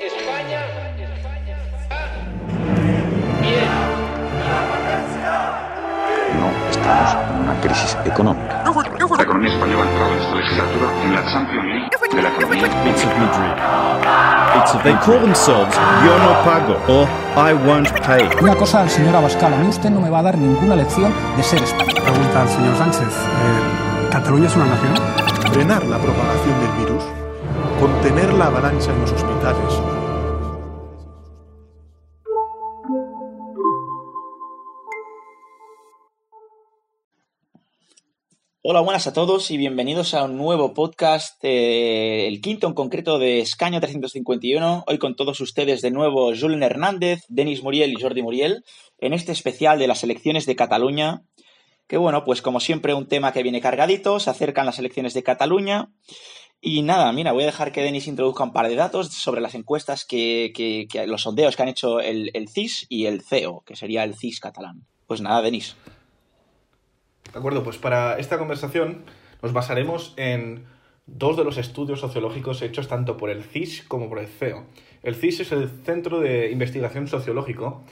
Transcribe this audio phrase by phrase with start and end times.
[0.00, 0.60] España,
[3.40, 3.68] bien.
[6.40, 8.64] No estamos en una crisis económica.
[9.16, 12.66] La economía española ha entrado en esta legislatura en la Champions League de la economía.
[12.66, 13.54] It's of Madrid.
[14.60, 18.28] It's of they call themselves Yo no pago or I won't pay.
[18.42, 21.12] Una cosa al señor Abascal, a mí usted no me va a dar ninguna lección
[21.36, 21.94] de ser español.
[22.02, 23.00] Pregunta al señor Sánchez.
[23.08, 24.94] eh, ¿Cataluña es una nación?
[25.52, 27.04] frenar la propagación del virus,
[27.84, 29.74] contener la avalancha en los hospitales.
[38.62, 43.18] Hola, buenas a todos y bienvenidos a un nuevo podcast, eh, el quinto en concreto
[43.18, 44.84] de Escaño 351.
[44.86, 48.64] Hoy con todos ustedes de nuevo Julen Hernández, Denis Muriel y Jordi Muriel,
[48.96, 51.24] en este especial de las elecciones de Cataluña.
[51.86, 55.22] Que bueno, pues como siempre un tema que viene cargadito, se acercan las elecciones de
[55.22, 55.90] Cataluña.
[56.66, 59.54] Y nada, mira, voy a dejar que Denis introduzca un par de datos sobre las
[59.54, 63.76] encuestas que, que- los sondeos que han hecho el, el CIS y el CEO, que
[63.76, 64.86] sería el CIS catalán.
[65.06, 65.76] Pues nada, Denis.
[67.30, 69.04] De acuerdo, pues para esta conversación
[69.42, 70.64] nos basaremos en
[71.06, 74.64] dos de los estudios sociológicos hechos tanto por el CIS como por el CEO.
[75.02, 77.84] El CIS es el Centro de Investigación Sociológico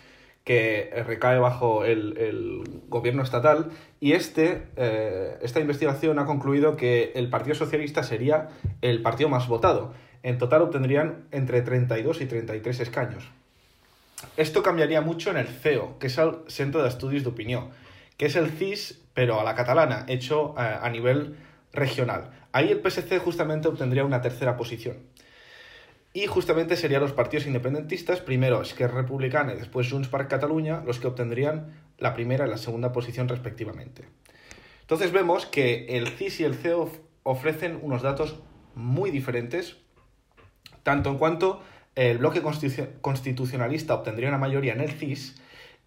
[0.45, 7.12] que recae bajo el, el gobierno estatal y este, eh, esta investigación ha concluido que
[7.15, 8.48] el Partido Socialista sería
[8.81, 9.95] el partido más votado.
[10.25, 13.31] En total obtendrían entre 32 y 33 escaños.
[14.37, 17.70] Esto cambiaría mucho en el CEO, que es el Centro de Estudios de Opinión,
[18.17, 21.37] que es el CIS, pero a la catalana, hecho eh, a nivel
[21.73, 22.31] regional.
[22.53, 24.97] Ahí el PSC justamente obtendría una tercera posición.
[26.15, 30.99] Y justamente serían los partidos independentistas, primero Esquerra Republicana y después Junts per Catalunya, los
[31.01, 34.05] que obtendrían la primera y la segunda posición respectivamente.
[34.83, 38.41] Entonces vemos que el CIS y el CEO of- ofrecen unos datos
[38.75, 39.77] muy diferentes,
[40.83, 41.63] tanto en cuanto
[41.95, 45.41] el bloque constitu- constitucionalista obtendría una mayoría en el CIS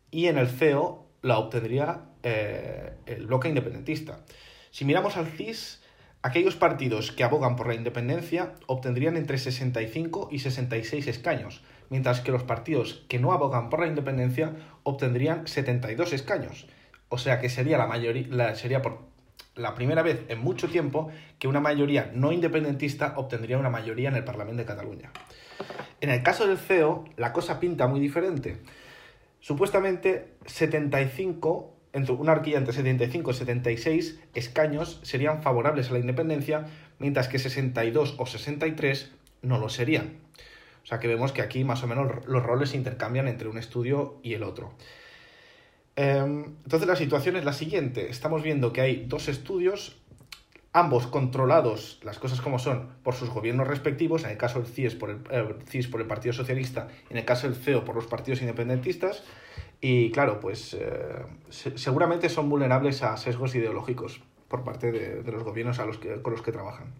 [0.10, 4.26] y en el CEO la obtendría eh, el bloque independentista.
[4.72, 5.84] Si miramos al CIS,
[6.26, 12.32] aquellos partidos que abogan por la independencia obtendrían entre 65 y 66 escaños, mientras que
[12.32, 16.66] los partidos que no abogan por la independencia obtendrían 72 escaños.
[17.10, 19.02] O sea que sería la mayoría, sería por
[19.54, 24.16] la primera vez en mucho tiempo que una mayoría no independentista obtendría una mayoría en
[24.16, 25.12] el Parlamento de Cataluña.
[26.02, 28.64] En el caso del CEO, la cosa pinta muy diferente.
[29.42, 36.66] Supuestamente 75, entre una horquilla entre 75 y 76 escaños serían favorables a la independencia,
[37.00, 39.12] mientras que 62 o 63
[39.42, 40.18] no lo serían.
[40.84, 43.58] O sea que vemos que aquí más o menos los roles se intercambian entre un
[43.58, 44.74] estudio y el otro.
[45.96, 48.10] Em, Entonces la situación es la siguiente.
[48.10, 49.96] Estamos viendo que hay dos estudios,
[50.74, 54.96] ambos controlados, las cosas como son, por sus gobiernos respectivos, en el caso del CIS
[54.96, 58.08] por el, eh, CIS por el Partido Socialista, en el caso del CEO por los
[58.08, 59.24] partidos independentistas,
[59.82, 60.88] y claro, pues eh,
[61.50, 65.98] se- seguramente son vulnerables a sesgos ideológicos por parte de, de los gobiernos a los
[65.98, 66.94] que, con los que trabajan.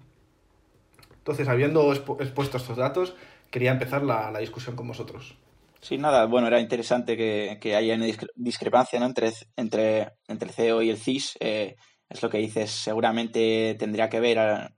[1.18, 3.16] Entonces, habiendo expu- expuesto estos datos,
[3.50, 5.36] quería empezar la, la discusión con vosotros.
[5.82, 9.06] Sí, nada, bueno, era interesante que, que haya una discre- discrepancia ¿no?
[9.06, 11.38] entre, entre, entre el CEO y el CIS.
[11.40, 11.76] eh,
[12.10, 14.72] es lo que dices, seguramente tendría que ver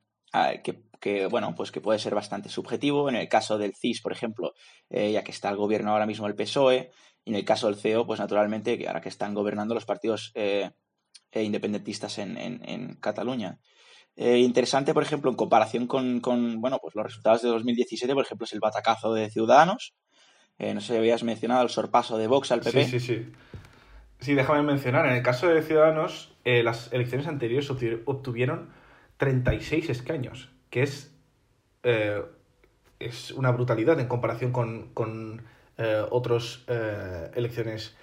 [0.64, 3.10] que, que, bueno, pues que puede ser bastante subjetivo.
[3.10, 4.54] En el caso del CIS, por ejemplo,
[4.90, 6.92] eh, ya que está el gobierno ahora mismo el PSOE,
[7.28, 10.72] y en el caso del CEO, pues naturalmente, ahora que están gobernando los partidos eh,
[11.32, 13.60] eh, independentistas en, Cataluña.
[14.16, 16.22] Eh, interesante, por ejemplo, en comparación con,
[16.62, 19.94] bueno, pues los resultados de 2017, por ejemplo, es el batacazo de Ciudadanos,
[20.58, 22.86] no sé si habías mencionado el sorpaso de Vox al PP.
[22.86, 23.32] Sí, sí, sí.
[24.22, 28.70] Sí, déjame mencionar, en el caso de Ciudadanos, las elecciones anteriores obtu- obtuvieron
[29.18, 31.14] 36 escaños, que es,
[33.00, 35.44] es una brutalidad en comparación con
[35.78, 36.60] eh, otras
[37.36, 37.96] elecciones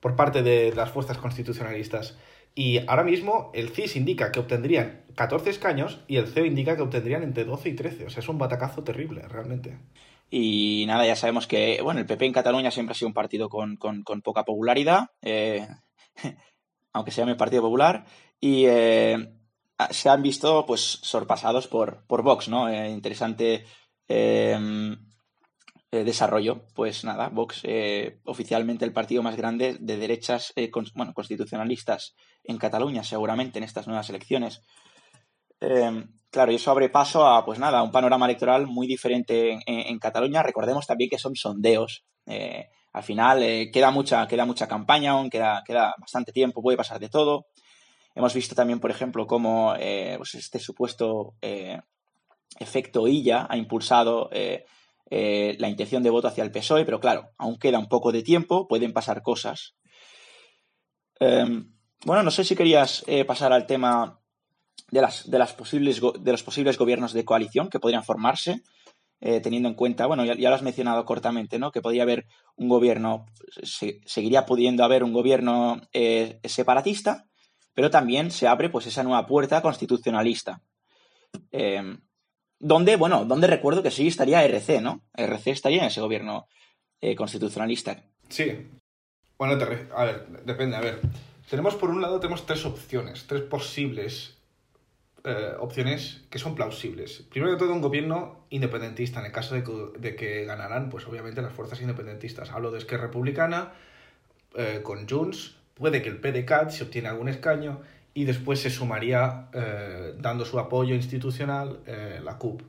[0.00, 2.16] por parte de las fuerzas constitucionalistas.
[2.54, 6.82] Y ahora mismo el CIS indica que obtendrían 14 escaños y el CEO indica que
[6.82, 8.06] obtendrían entre 12 y 13.
[8.06, 9.78] O sea, es un batacazo terrible, realmente.
[10.30, 13.48] Y nada, ya sabemos que bueno, el PP en Cataluña siempre ha sido un partido
[13.48, 15.66] con, con- poca popularidad, eh,
[16.92, 18.04] aunque se llame Partido Popular,
[18.40, 19.28] y eh,
[19.90, 22.68] se han visto pues sorpasados por, por Vox, ¿no?
[22.68, 23.64] Eh, interesante
[25.92, 26.64] eh, desarrollo.
[26.74, 32.56] Pues nada, Vox, eh, oficialmente el partido más grande de derechas, eh, bueno, constitucionalistas en
[32.56, 34.62] Cataluña, seguramente en estas nuevas elecciones.
[35.60, 39.60] Eh, claro, y eso abre paso a, pues nada, un panorama electoral muy diferente en,
[39.66, 40.42] en- Cataluña.
[40.42, 42.04] Recordemos también que son sondeos.
[42.94, 47.08] Al final queda, mucha, queda mucha campaña aún, queda, queda bastante tiempo, puede pasar de
[47.08, 47.46] todo.
[48.14, 49.74] Hemos visto también, por ejemplo, cómo
[50.16, 51.34] pues este supuesto
[52.58, 54.28] efecto Illa ha impulsado
[55.14, 58.22] eh, la intención de voto hacia el PSOE, pero claro, aún queda un poco de
[58.22, 59.74] tiempo, pueden pasar cosas.
[61.20, 61.70] Em,
[62.06, 64.22] bueno, no sé si querías eh, pasar al tema
[64.90, 68.62] de, las posibles de los posibles gobiernos de coalición que podrían formarse,
[69.20, 71.72] eh, teniendo en cuenta, bueno, ya, lo has mencionado cortamente, ¿no?
[71.72, 72.24] Que podría haber
[72.56, 73.26] un gobierno,
[73.62, 75.82] seguiría pudiendo haber un gobierno
[76.42, 77.26] separatista,
[77.74, 80.62] pero también se abre pues esa nueva puerta constitucionalista.
[81.50, 82.00] Em,
[82.62, 85.02] donde, bueno, donde recuerdo que sí estaría RC, ¿no?
[85.14, 86.46] RC estaría en ese gobierno
[87.00, 88.04] eh, constitucionalista.
[88.28, 88.68] Sí.
[89.36, 89.58] Bueno,
[89.94, 91.00] a ver, depende, a ver.
[91.50, 94.38] Tenemos por un lado, tenemos tres opciones, tres posibles
[95.24, 97.24] eh, opciones que son plausibles.
[97.28, 101.52] Primero de todo, un gobierno independentista, en el caso de que, ganarán, pues obviamente las
[101.52, 102.52] fuerzas independentistas.
[102.52, 103.72] Hablo de Esquerra Republicana,
[104.54, 107.80] eh, con Junts, puede que el PDCAT se obtiene algún escaño
[108.14, 112.62] y después se sumaría, eh, dando su apoyo institucional, eh, la CUP,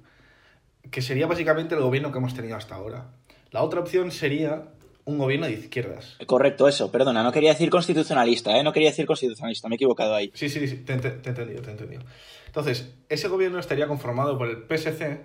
[0.89, 3.11] que sería básicamente el gobierno que hemos tenido hasta ahora.
[3.51, 4.69] La otra opción sería
[5.05, 6.17] un gobierno de izquierdas.
[6.25, 8.63] Correcto, eso, perdona, no quería decir constitucionalista, ¿eh?
[8.63, 10.31] no quería decir constitucionalista, me he equivocado ahí.
[10.33, 12.03] Sí, sí, sí, te, te, he entendido, te he entendido.
[12.47, 15.21] Entonces, ese gobierno estaría conformado por el PSC,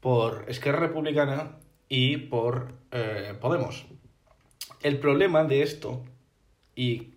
[0.00, 1.56] por Esquerra Republicana
[1.88, 3.86] y por eh, Podemos.
[4.82, 6.04] El problema de esto,
[6.76, 7.13] y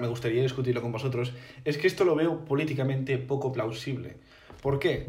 [0.00, 1.32] me gustaría discutirlo con vosotros,
[1.64, 4.16] es que esto lo veo políticamente poco plausible.
[4.62, 5.08] ¿Por qué?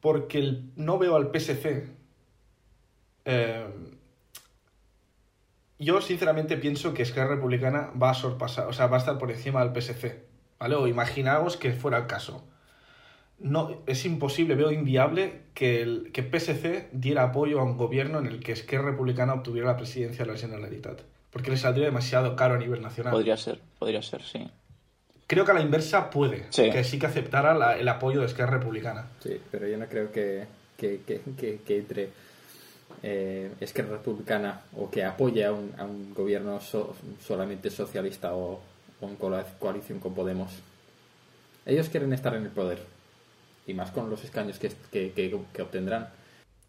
[0.00, 1.88] Porque no veo al PSC.
[3.24, 3.66] Eh,
[5.78, 9.30] yo sinceramente pienso que Esquerra Republicana va a sorpasar, o sea, va a estar por
[9.30, 10.24] encima del PSC,
[10.58, 10.74] ¿vale?
[10.76, 12.44] O imaginaos que fuera el caso.
[13.38, 18.26] No, es imposible, veo inviable que el que PSC diera apoyo a un gobierno en
[18.26, 22.54] el que Esquerra Republicana obtuviera la presidencia de la Generalitat porque le saldría demasiado caro
[22.54, 23.12] a nivel nacional.
[23.12, 24.48] Podría ser, podría ser, sí.
[25.26, 29.06] Creo que a la inversa puede, que sí que aceptara el apoyo de Esquerra Republicana.
[29.20, 30.46] Sí, pero yo no creo que,
[30.76, 32.10] que, que, que, entre
[33.02, 38.60] eh, Esquerra Republicana o que apoye a un, a un gobierno solamente socialista o,
[39.00, 40.52] o en coalición con Podemos.
[41.64, 42.78] Ellos quieren estar en el poder
[43.66, 45.12] y más con los escaños que, que,
[45.52, 46.08] que obtendrán.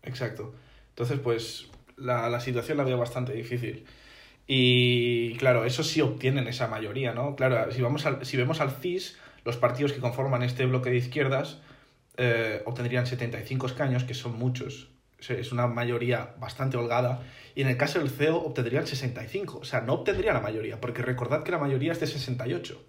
[0.02, 0.52] Exacto.
[0.90, 1.68] Entonces, pues
[1.98, 3.86] la, la situación la veo bastante difícil.
[4.48, 7.36] Y claro, eso sí obtienen esa mayoría, ¿no?
[7.36, 10.98] Claro, si, vamos al, si vemos al CIS, los partidos que conforman este bloque de
[10.98, 11.60] izquierdas
[12.18, 14.90] eh, obtendrían 75 escaños, que son muchos.
[15.30, 17.22] Es una mayoría bastante holgada.
[17.56, 19.60] Y en el caso del CEO obtendrían 65.
[19.60, 22.84] O sea, no obtendrían la mayoría, porque recordad que la mayoría es de 68.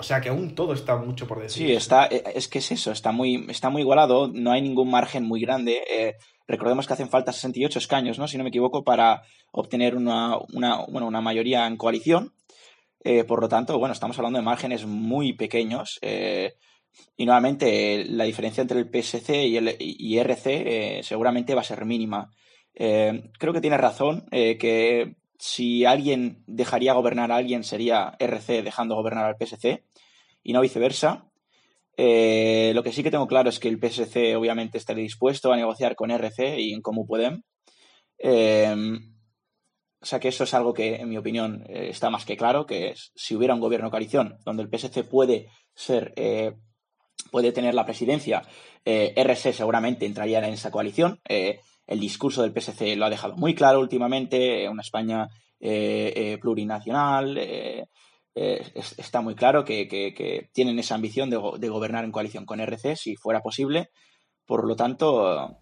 [0.00, 1.66] O sea que aún todo está mucho por decir.
[1.66, 4.90] Sí, está, eh, es que es eso, está muy, está muy igualado, no hay ningún
[4.90, 5.82] margen muy grande.
[5.90, 6.14] Eh,
[6.46, 8.28] recordemos que hacen falta 68 escaños, ¿no?
[8.28, 12.32] Si no me equivoco, para obtener una, una, bueno, una mayoría en coalición.
[13.02, 15.98] Eh, por lo tanto, bueno, estamos hablando de márgenes muy pequeños.
[17.16, 21.64] Y nuevamente, la diferencia entre el PSC y el y RC eh, seguramente va a
[21.64, 22.30] ser mínima.
[22.72, 29.24] creo que tiene razón que si alguien dejaría gobernar a alguien sería RC dejando gobernar
[29.24, 29.84] al PSC
[30.42, 31.30] y no viceversa.
[31.96, 35.96] lo que sí que tengo claro es que el PSC obviamente estaría dispuesto a negociar
[35.96, 37.44] con RC y en cómo pueden.
[40.00, 42.66] O sea que eso es algo que, en mi opinión, eh, está más que claro,
[42.66, 46.54] que si hubiera un gobierno coalición donde el PSC puede ser, eh,
[47.32, 48.42] puede tener la presidencia,
[48.84, 51.20] eh, RC seguramente entraría en esa coalición.
[51.88, 55.28] El discurso del PSC lo ha dejado muy claro últimamente, una España
[56.40, 57.36] plurinacional.
[58.34, 63.16] está muy claro que, tienen esa ambición de, de gobernar en coalición con RC si
[63.16, 63.90] fuera posible.
[64.46, 65.58] Por lo tanto,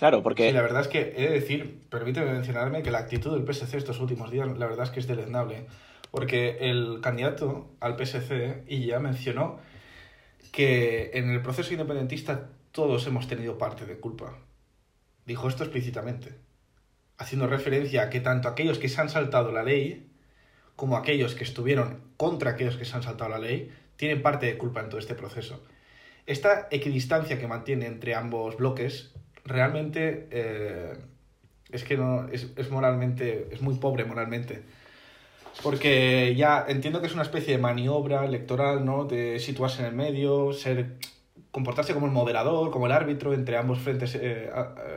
[0.00, 0.48] Claro, porque...
[0.48, 3.76] Sí, la verdad es que he de decir, permíteme mencionarme que la actitud del PSC
[3.76, 5.66] estos últimos días, la verdad es que es deleznable.
[6.10, 9.58] Porque el candidato al PSC, y ya mencionó
[10.52, 14.38] que en el proceso independentista todos hemos tenido parte de culpa.
[15.30, 16.34] Dijo esto explícitamente,
[17.16, 20.10] haciendo referencia a que tanto aquellos que se han saltado la ley
[20.74, 24.58] como aquellos que estuvieron contra aquellos que se han saltado la ley tienen parte de
[24.58, 25.62] culpa en todo este proceso.
[26.26, 29.12] Esta equidistancia que mantiene entre ambos bloques
[29.44, 30.98] realmente eh,
[31.70, 34.64] es que no, es, moralmente, es muy pobre moralmente.
[35.62, 39.04] Porque ya entiendo que es una especie de maniobra electoral, ¿no?
[39.04, 40.96] De situarse en el medio, ser
[41.50, 44.50] comportarse como el moderador, como el árbitro entre ambos frentes, eh,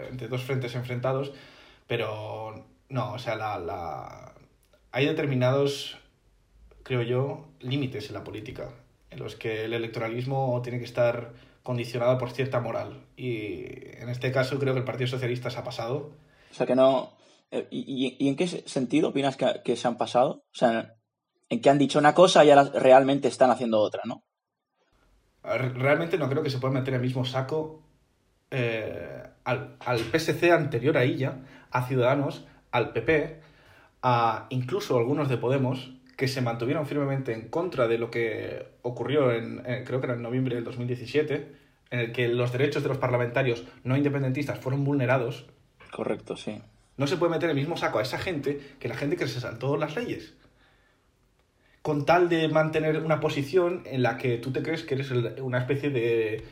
[0.10, 1.34] entre dos frentes enfrentados,
[1.88, 4.34] pero no, o sea, la, la...
[4.92, 5.98] hay determinados,
[6.84, 8.70] creo yo, límites en la política,
[9.10, 11.32] en los que el electoralismo tiene que estar
[11.64, 13.06] condicionado por cierta moral.
[13.18, 13.66] Y
[13.98, 16.12] en este caso creo que el Partido Socialista se ha pasado.
[16.52, 17.14] O sea que no...
[17.52, 20.44] Eh, ¿Y, en qué sentido opinas que, se han pasado?
[20.52, 20.96] O sea,
[21.50, 24.24] en que han dicho una cosa y ahora realmente están haciendo otra, ¿no?
[25.44, 27.82] Realmente no creo que se pueda meter el mismo saco
[28.52, 31.40] eh, al, al PSC anterior a ella,
[31.72, 33.40] a Ciudadanos, al PP,
[34.02, 39.32] a incluso algunos de Podemos, que se mantuvieron firmemente en contra de lo que ocurrió
[39.32, 41.56] en, en- creo que era en noviembre del 2017,
[41.90, 45.46] en el que los derechos de los parlamentarios no independentistas fueron vulnerados,
[45.92, 46.62] Correcto, sí.
[46.98, 49.40] no se puede meter el mismo saco a esa gente que la gente que se
[49.40, 50.36] saltó las leyes.
[51.84, 55.60] Con tal de mantener una posición en la que tú te crees que eres una
[55.60, 56.44] especie de...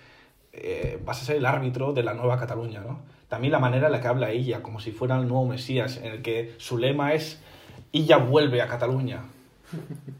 [0.53, 2.99] eh, vas a ser el árbitro de la nueva Cataluña, ¿no?
[3.29, 6.11] También la manera en la que habla ella, como si fuera el nuevo Mesías, en
[6.11, 7.39] el que su lema es
[7.93, 9.21] ella vuelve a Cataluña.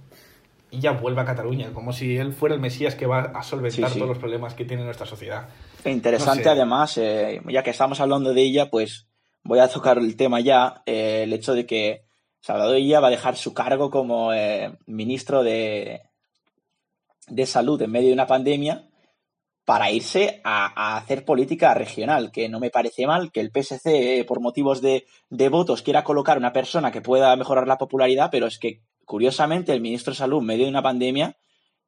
[0.73, 3.93] Ella vuelve a Cataluña, como si él fuera el Mesías que va a solventar Sí,
[3.95, 3.99] sí.
[3.99, 5.49] todos los problemas que tiene nuestra sociedad.
[5.83, 6.49] Interesante No sé.
[6.49, 9.05] además, eh, ya que estamos hablando de ella, pues
[9.43, 12.03] voy a tocar el tema ya, eh, el hecho de que
[12.41, 16.01] Salvador Illa va a dejar su cargo como eh, ministro de,
[17.27, 18.87] de salud en medio de una pandemia
[19.63, 24.19] para irse a, a hacer política regional, que no me parece mal que el PSC,
[24.19, 28.29] eh, por motivos de, de votos, quiera colocar una persona que pueda mejorar la popularidad,
[28.31, 31.37] pero es que, curiosamente, el ministro de Salud en medio de una pandemia,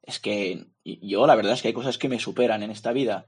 [0.04, 3.28] es que yo la verdad es que hay cosas que me superan en esta vida.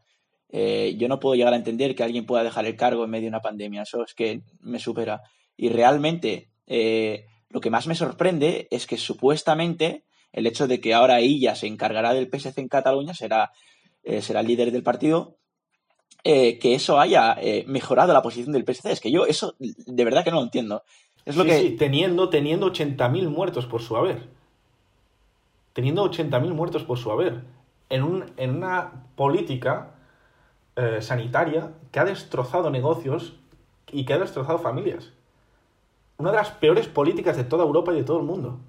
[0.49, 3.23] Eh, yo no puedo llegar a entender que alguien pueda dejar el cargo en medio
[3.23, 5.23] de una pandemia, eso es que me supera.
[5.57, 10.03] Y realmente eh, lo que más me sorprende es que supuestamente
[10.33, 13.51] el hecho de que ahora ella se encargará del PSC en Cataluña, será,
[14.03, 15.37] eh, será el líder del partido,
[16.23, 18.91] eh, que eso haya mejorado la posición del PSC.
[18.91, 20.83] Es que yo eso de verdad que no lo entiendo.
[21.23, 21.59] Es lo Sí, que...
[21.59, 24.27] sí, teniendo, teniendo 80.000 muertos por su haber.
[25.73, 27.41] Teniendo 80.000 muertos por su haber.
[27.89, 29.91] En, un, en una política
[30.99, 33.35] sanitaria que ha destrozado negocios
[33.91, 35.13] y que ha destrozado familias.
[36.17, 38.59] Una de las peores políticas de toda Europa y de todo el mundo.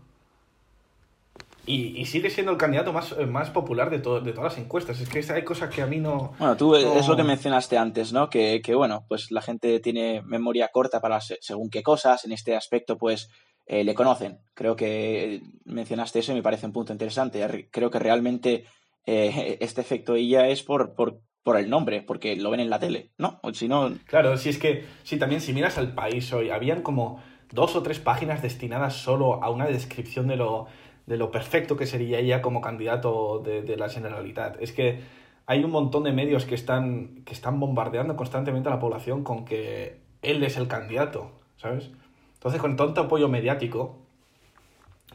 [1.68, 4.62] Y, y sigue siendo el candidato más, eh, más popular de, to- de todas las
[4.64, 5.00] encuestas.
[5.00, 6.32] Es que hay cosas que a mí no...
[6.38, 8.30] Bueno, tú eh, no- es lo que mencionaste antes, ¿no?
[8.30, 12.24] Que, que, bueno, pues la gente tiene memoria corta para se- según qué cosas.
[12.24, 13.28] En este aspecto, pues
[13.66, 14.38] eh, le conocen.
[14.54, 17.46] Creo que mencionaste eso y me parece un punto interesante.
[17.48, 18.64] Re- Creo que realmente
[19.04, 22.78] eh, este efecto ella es por, por, por el nombre, porque lo ven en la
[22.78, 23.40] tele, ¿no?
[23.42, 26.82] O si no, Claro, si es que, sí, también si miras al país hoy, habían
[26.82, 27.20] como
[27.52, 30.66] dos o tres páginas destinadas solo a una descripción de lo,
[31.06, 34.60] de lo perfecto que sería ella como candidato de, de la Generalitat.
[34.60, 35.00] Es que
[35.46, 39.44] hay un montón de medios que están, que están bombardeando constantemente a la población con
[39.44, 41.90] que él es el candidato, ¿sabes?
[42.34, 43.96] Entonces, con tanto apoyo mediático,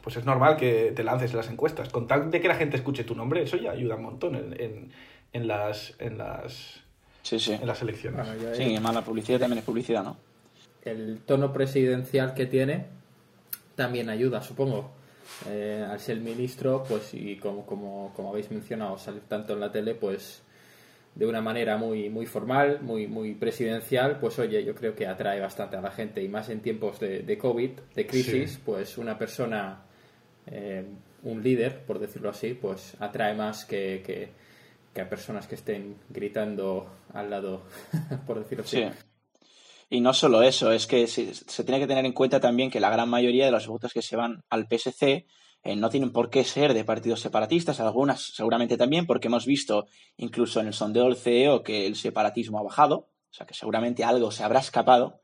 [0.02, 1.88] pues es normal que te lances en las encuestas.
[1.90, 4.60] Con tal de que la gente escuche tu nombre, eso ya ayuda un montón en,
[4.60, 4.92] en,
[5.32, 6.80] en las, en, las,
[7.22, 7.52] sí, sí.
[7.52, 8.26] en las elecciones.
[8.26, 10.16] Bueno, yo- Sí, mala publicidad también es publicidad, ¿no?
[10.84, 12.86] El tono presidencial que tiene
[13.74, 14.90] también ayuda, supongo.
[15.48, 19.72] Eh, al ser ministro, pues, y como, como, como habéis mencionado, salir tanto en la
[19.72, 20.42] tele, pues,
[21.14, 25.40] de una manera muy, muy formal, muy, muy presidencial, pues, oye, yo creo que atrae
[25.40, 28.58] bastante a la gente, y más en tiempos de, de COVID, de crisis, Sí.
[28.64, 29.82] pues, una persona,
[30.46, 30.84] eh,
[31.22, 34.28] un líder, por decirlo así, pues, atrae más que, que,
[34.92, 37.62] que a personas que estén gritando al lado,
[38.26, 38.78] por decirlo así.
[38.78, 38.84] Sí.
[39.92, 42.80] Y no solo eso, es que se, se tiene que tener en cuenta también que
[42.80, 45.26] la gran mayoría de los votos que se van al PSC
[45.64, 49.84] eh, no tienen por qué ser de partidos separatistas, algunas seguramente también, porque hemos visto
[50.16, 54.02] incluso en el sondeo del CEO que el separatismo ha bajado, o sea que seguramente
[54.02, 55.20] algo se habrá escapado,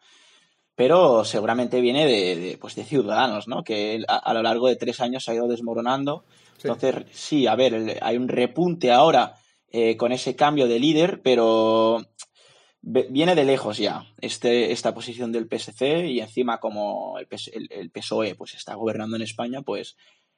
[0.74, 3.64] pero seguramente viene de, de, pues de Ciudadanos, ¿no?
[3.64, 6.26] que a, a lo largo de tres años se ha ido desmoronando.
[6.58, 6.68] Sí.
[6.68, 9.34] Entonces, sí, a ver, hay un repunte ahora
[9.70, 12.02] eh, con ese cambio de líder, pero
[12.82, 17.90] viene de lejos ya este, esta posición del PSC y encima como el, el- el
[17.90, 19.96] PSOE pues está gobernando en España, pues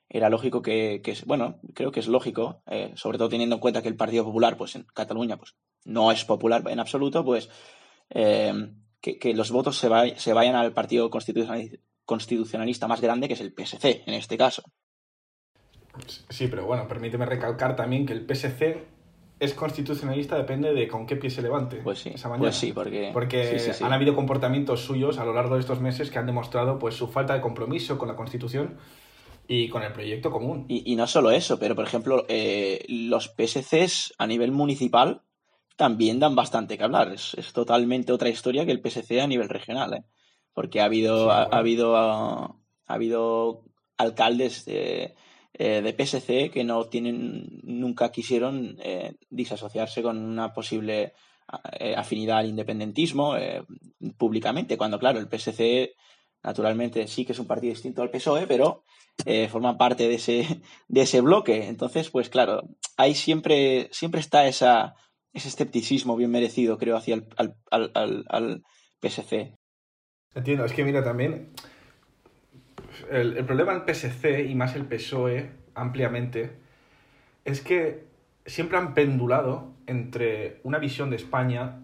[0.08, 3.82] era lógico que, que bueno, creo que es lógico, eh, sobre todo teniendo en cuenta
[3.82, 5.54] que el Partido Popular pues en Cataluña pues
[5.84, 7.48] no es popular en absoluto, pues
[8.10, 8.52] eh,
[9.00, 13.52] que, que los votos se, se vayan al partido constitucionalista más grande que es el
[13.54, 14.62] PSC en este caso.
[16.28, 18.84] Sí, pero bueno, permíteme recalcar también que el PSC
[19.40, 21.78] es constitucionalista, depende de con qué pie se levante.
[21.78, 22.44] Pues sí, esa mañana.
[22.44, 23.82] pues sí, porque, Porque sí, sí, sí.
[23.82, 27.08] han habido comportamientos suyos a lo largo de estos meses que han demostrado pues su
[27.08, 28.76] falta de compromiso con la Constitución
[29.48, 30.66] y con el proyecto común.
[30.68, 35.22] Y, y no solo eso, pero por ejemplo, eh, los PSCs a nivel municipal
[35.76, 37.10] también dan bastante que hablar.
[37.10, 40.04] Es, es totalmente otra historia que el PSC a nivel regional, ¿eh?
[40.52, 42.56] Porque ha habido, ha, ha habido, ah,
[42.86, 43.64] ha habido
[43.96, 45.14] alcaldes de,
[45.52, 51.12] eh, de PSC que no tienen, nunca quisieron eh, disasociarse con una posible
[51.72, 53.64] eh, afinidad al independentismo eh,
[54.16, 55.94] públicamente, cuando claro, el PSC
[56.42, 58.84] naturalmente sí que es un partido distinto al PSOE, pero
[59.26, 60.46] eh, forma parte de ese,
[60.88, 61.66] de ese bloque.
[61.66, 62.62] Entonces, pues claro,
[62.96, 64.94] ahí siempre, siempre está esa,
[65.32, 68.62] ese escepticismo bien merecido, creo, hacia el al, al, al
[69.00, 69.56] PSC.
[70.34, 71.52] Entiendo, es que mira también
[73.10, 76.52] el, el problema del PSC y más el PSOE ampliamente
[77.44, 78.04] es que
[78.46, 81.78] siempre han pendulado entre una visión de España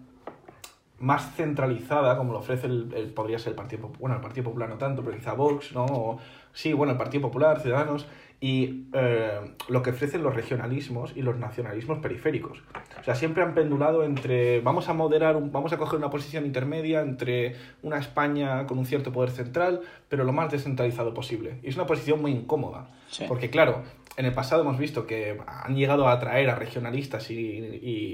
[0.99, 4.69] más centralizada, como lo ofrece el, podría ser el Partido Popular, bueno, el Partido Popular
[4.69, 6.17] no tanto, pero quizá Vox, ¿no?
[6.53, 8.07] Sí, bueno, el Partido Popular, Ciudadanos,
[8.39, 12.59] y eh, lo que ofrecen los regionalismos y los nacionalismos periféricos.
[12.99, 16.45] O sea, siempre han pendulado entre, vamos a moderar, un- vamos a coger una posición
[16.45, 21.57] intermedia entre una España con un cierto poder central, pero lo más descentralizado posible.
[21.63, 23.25] Y es una posición muy incómoda, Sí.
[23.27, 23.81] porque claro,
[24.17, 27.35] en el pasado hemos visto que han llegado a atraer a regionalistas y,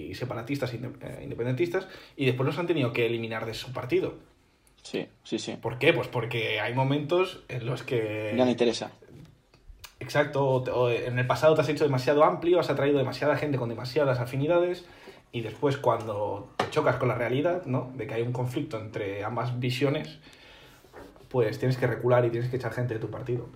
[0.10, 0.80] y separatistas eh,
[1.22, 4.15] independentistas y después los han tenido que eliminar de su partido.
[4.84, 5.58] Sí, sí, sí.
[5.62, 5.94] ¿Por qué?
[5.94, 8.34] Pues porque hay momentos en los que...
[8.38, 8.92] Ya no interesa.
[10.03, 13.38] Exacto, o te- o en el pasado te has hecho demasiado amplio, has atraído demasiada
[13.38, 14.86] gente con demasiadas afinidades
[15.31, 17.91] y después cuando te chocas con la realidad, ¿no?
[17.95, 20.19] De que hay un conflicto entre ambas visiones,
[21.29, 23.48] pues tienes que recular y tienes que echar gente de tu partido.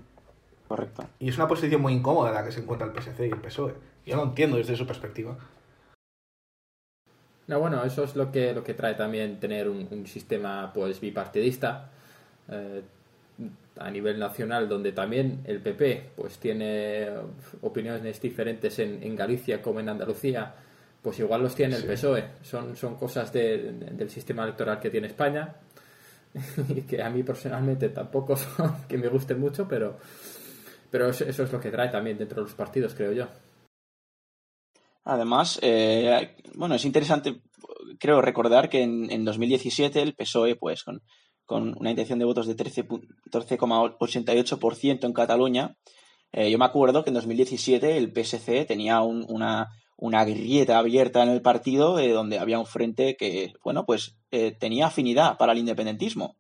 [0.70, 1.04] Correcto.
[1.20, 3.74] Y es una posición muy incómoda la que se encuentra el PSC y el PSOE.
[4.06, 5.38] Yo lo entiendo desde su perspectiva.
[7.48, 11.00] No, bueno, eso es lo que, lo que trae también tener un, un sistema pues
[11.00, 11.90] bipartidista
[12.50, 12.82] eh,
[13.80, 17.08] a nivel nacional, donde también el PP pues tiene
[17.62, 20.54] opiniones diferentes en, en Galicia como en Andalucía,
[21.02, 21.84] pues igual los tiene el.
[21.86, 22.24] PSOE.
[22.42, 25.56] Son, son cosas de- de- del sistema electoral que tiene España
[26.70, 29.98] y que a mí personalmente tampoco son que me gusten mucho, pero,
[30.92, 33.28] pero eso, eso es lo que trae también dentro de los partidos, creo yo.
[35.06, 37.40] Además, eh, bueno, es interesante,
[37.98, 41.02] creo recordar que en, en 2017 el PSOE, pues con,
[41.48, 45.78] con una intención de votos de 13 pu- 13,88% en Cataluña,
[46.32, 51.24] eh, yo me acuerdo que en 2017 el PSC tenía un- una, una grieta abierta
[51.24, 55.54] en el partido eh, donde había un frente que, bueno, pues eh, tenía afinidad para
[55.54, 56.36] el independentismo,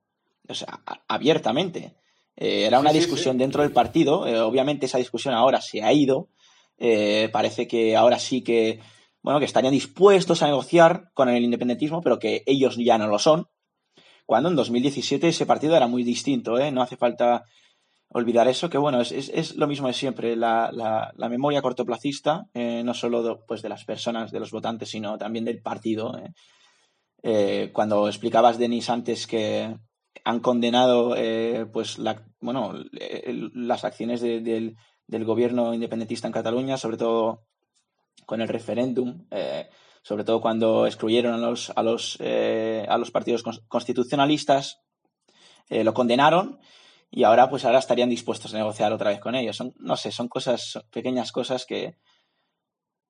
[0.47, 1.95] o sea, a- abiertamente.
[2.39, 3.39] Era una sí, discusión sí.
[3.39, 6.29] dentro del partido, obviamente esa discusión ahora se ha ido,
[7.31, 8.79] parece que ahora sí que,
[9.23, 13.17] bueno, que estarían dispuestos a negociar con el independentismo, pero que ellos ya no lo
[13.17, 13.47] son.
[14.27, 16.69] Cuando en 2017 ese partido era muy distinto, ¿eh?
[16.69, 17.45] No hace falta
[18.09, 22.81] olvidar eso, que bueno, es, es, lo mismo de siempre, la, la, memoria cortoplacista, eh,
[22.83, 26.17] no solo de, pues, de las personas, de los votantes, sino también del partido.
[26.17, 26.33] ¿eh?
[27.23, 29.73] Eh, cuando explicabas, Denis, antes que
[30.25, 31.15] han condenado
[31.71, 32.73] pues la, bueno,
[33.53, 34.75] las acciones de- del,
[35.07, 37.43] del gobierno independentista en Cataluña, sobre todo
[38.25, 39.25] con el referéndum,
[40.07, 44.79] sobre todo cuando excluyeron a los, a los, eh, a los partidos cons- constitucionalistas,
[45.69, 46.59] eh, lo condenaron
[47.11, 49.57] y ahora pues ahora estarían dispuestos a negociar otra vez con ellos.
[49.57, 51.97] Son, no sé, son cosas, pequeñas cosas que,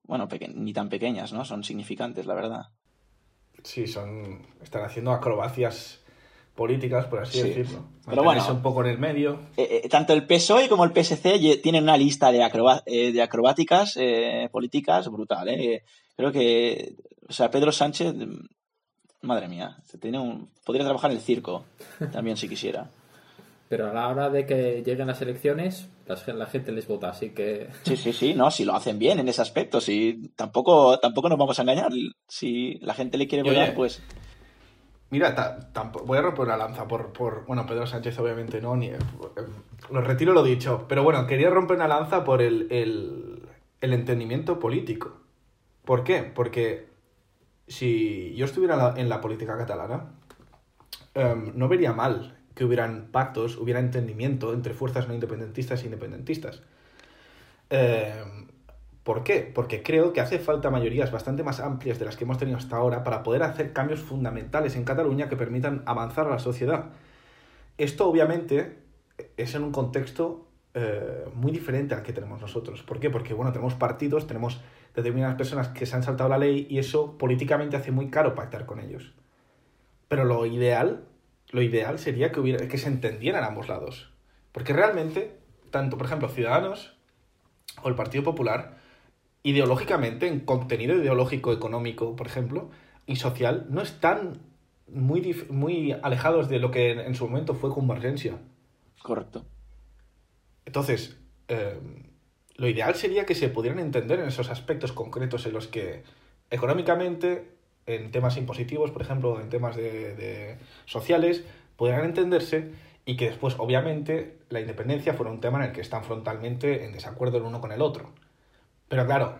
[0.02, 1.44] bueno, peque- ni tan pequeñas, ¿no?
[1.44, 2.62] Son significantes, la verdad.
[3.62, 6.00] Sí, son están haciendo acrobacias
[6.56, 7.48] políticas, por así Sí.
[7.48, 7.84] decirlo.
[8.06, 8.44] Pero bueno.
[8.50, 9.38] un poco en el medio.
[9.56, 13.96] Eh, eh, tanto el PSOE como el PSC tienen una lista de, acroba- de acrobáticas
[14.50, 15.48] políticas brutal.
[15.48, 15.84] ¿eh?
[16.18, 16.96] Creo que,
[17.28, 18.12] o sea, Pedro Sánchez,
[19.22, 21.64] madre mía, tiene un, podría trabajar en el circo
[22.12, 22.90] también si quisiera.
[23.68, 27.68] Pero a la hora de que lleguen las elecciones, la gente les vota, así que
[27.84, 31.38] Sí, sí, sí, no, si lo hacen bien en ese aspecto, si tampoco, tampoco nos
[31.38, 31.92] vamos a engañar.
[32.26, 34.02] Si la gente le quiere oye, votar, pues
[35.10, 35.70] Mira,
[36.04, 37.46] voy a romper una lanza por, por.
[37.46, 38.88] Bueno, Pedro Sánchez, obviamente no, ni.
[38.88, 38.98] eh,
[39.90, 40.84] lo retiro lo dicho.
[40.88, 43.42] Pero bueno, quería romper una lanza por el, el,
[43.80, 45.27] el entendimiento político.
[45.88, 46.22] ¿Por qué?
[46.22, 46.86] Porque
[47.66, 50.10] si yo estuviera en la, política catalana,
[51.14, 56.60] em, no vería mal que hubieran pactos, hubiera entendimiento entre fuerzas no independentistas e independentistas.
[57.70, 58.48] Em,
[59.02, 59.50] ¿Por qué?
[59.54, 62.76] Porque creo que hace falta mayorías bastante más amplias de las que hemos tenido hasta
[62.76, 66.90] ahora para poder hacer cambios fundamentales en Cataluña que permitan avanzar a la sociedad.
[67.78, 68.76] Esto obviamente
[69.38, 72.82] es en un contexto eh, muy diferente al que tenemos nosotros.
[72.82, 73.08] ¿Por qué?
[73.08, 74.60] Porque bueno, tenemos partidos, tenemos
[74.94, 78.66] determinadas personas que se han saltado la ley y eso políticamente hace muy caro pactar
[78.66, 79.12] con ellos.
[80.08, 81.04] Pero lo ideal,
[81.50, 84.12] lo ideal sería que hubiera que se entendieran ambos lados.
[84.52, 85.38] Porque realmente,
[85.70, 86.96] tanto por ejemplo Ciudadanos
[87.82, 88.78] o el Partido Popular,
[89.42, 92.70] ideológicamente, en contenido ideológico, económico, por ejemplo,
[93.06, 94.40] y social, no están
[94.88, 98.38] muy, muy alejados de lo que en, en su momento fue Convergencia.
[99.02, 99.44] correcto.
[100.64, 101.80] Entonces, eh,
[102.58, 106.02] lo ideal sería que se pudieran entender en esos aspectos concretos en los que
[106.50, 107.48] económicamente,
[107.86, 111.44] en temas impositivos, por ejemplo, en temas de, de sociales,
[111.76, 112.72] pudieran entenderse
[113.06, 116.92] y que después, obviamente, la independencia fuera un tema en el que están frontalmente en
[116.92, 118.12] desacuerdo el uno con el otro.
[118.88, 119.38] Pero claro,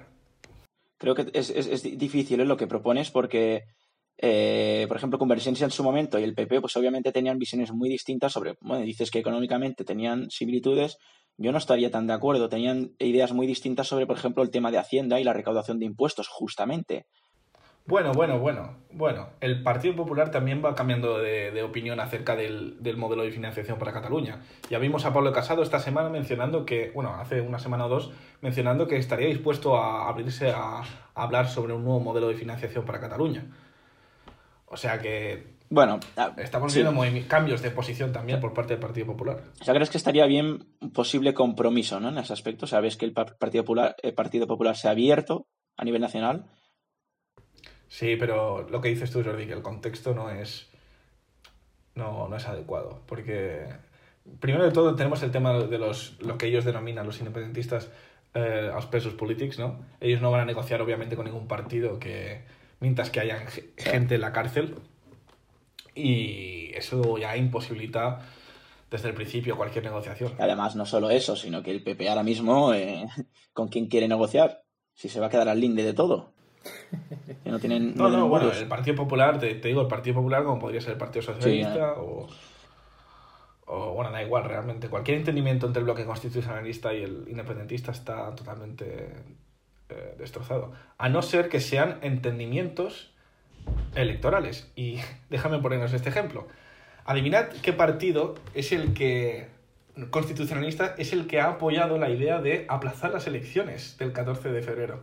[0.99, 2.45] creo que es, es- es difícil ¿eh?
[2.45, 3.65] lo que propones porque,
[4.19, 7.89] eh, por ejemplo, Convergencia en su momento y el PP, pues obviamente tenían visiones muy
[7.89, 10.99] distintas sobre, bueno, dices que económicamente tenían similitudes,
[11.39, 14.71] yo no estaría tan de acuerdo, tenían ideas muy distintas sobre, por ejemplo, el tema
[14.71, 17.07] de Hacienda y la recaudación de impuestos, justamente.
[17.87, 19.31] Bueno, bueno, bueno, bueno.
[19.41, 23.79] El Partido Popular también va cambiando de, de opinión acerca del, del modelo de financiación
[23.79, 24.43] para Cataluña.
[24.69, 28.13] Ya vimos a Pablo Casado esta semana mencionando que, bueno, hace una semana o dos,
[28.43, 32.85] mencionando que estaría dispuesto a abrirse a, a hablar sobre un nuevo modelo de financiación
[32.85, 33.47] para Cataluña.
[34.67, 36.95] O sea que Bueno, ah, estamos viendo
[37.29, 39.43] cambios de posición también por parte del Partido Popular.
[39.61, 42.09] O sea, ¿crees que estaría bien un posible compromiso ¿no?
[42.09, 42.67] en ese aspecto?
[42.67, 46.47] Sabes que el pa- Partido Popular, el Partido Popular se ha abierto a nivel nacional.
[47.89, 50.69] Sí, pero lo que dices tú, Jordi, que el contexto no es.
[51.95, 53.01] No, no es adecuado.
[53.07, 53.67] Porque.
[54.41, 57.91] Primero de todo, tenemos el tema de los lo que ellos denominan los independentistas
[58.35, 59.81] eh, presos políticos, ¿no?
[60.01, 62.43] Ellos no van a negociar, obviamente, con ningún partido que.
[62.81, 64.75] mientras que haya ge- gente en la cárcel.
[65.99, 68.21] Y eso ya imposibilita
[68.91, 70.33] desde el principio cualquier negociación.
[70.39, 73.07] Además, no solo eso, sino que el PP ahora mismo, eh,
[73.53, 74.63] ¿con quién quiere negociar?
[74.95, 76.33] Si se va a quedar al linde de todo.
[77.45, 77.95] Que no tienen.
[77.95, 80.93] No, no, bueno, el Partido Popular, te, te digo, el Partido Popular como podría ser
[80.93, 81.83] el Partido Socialista Sí, eh.
[81.85, 82.27] o,
[83.67, 84.89] o, bueno, da igual, realmente.
[84.89, 89.13] Cualquier entendimiento entre el bloque constitucionalista y el independentista está totalmente
[89.91, 90.73] eh, destrozado.
[90.97, 93.15] A no ser que sean entendimientos
[93.95, 94.71] electorales.
[94.77, 94.99] Y
[95.31, 96.49] déjame ponernos este ejemplo.
[97.05, 99.49] Adivinad qué partido es el que
[100.11, 104.63] constitucionalista es el que ha apoyado la idea de aplazar las elecciones del 14 de
[104.63, 105.01] febrero.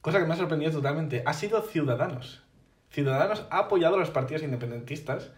[0.00, 1.22] Cosa que me ha sorprendido totalmente.
[1.26, 2.42] Ha sido Ciudadanos.
[2.90, 5.30] Ciudadanos ha apoyado a los partidos independentistas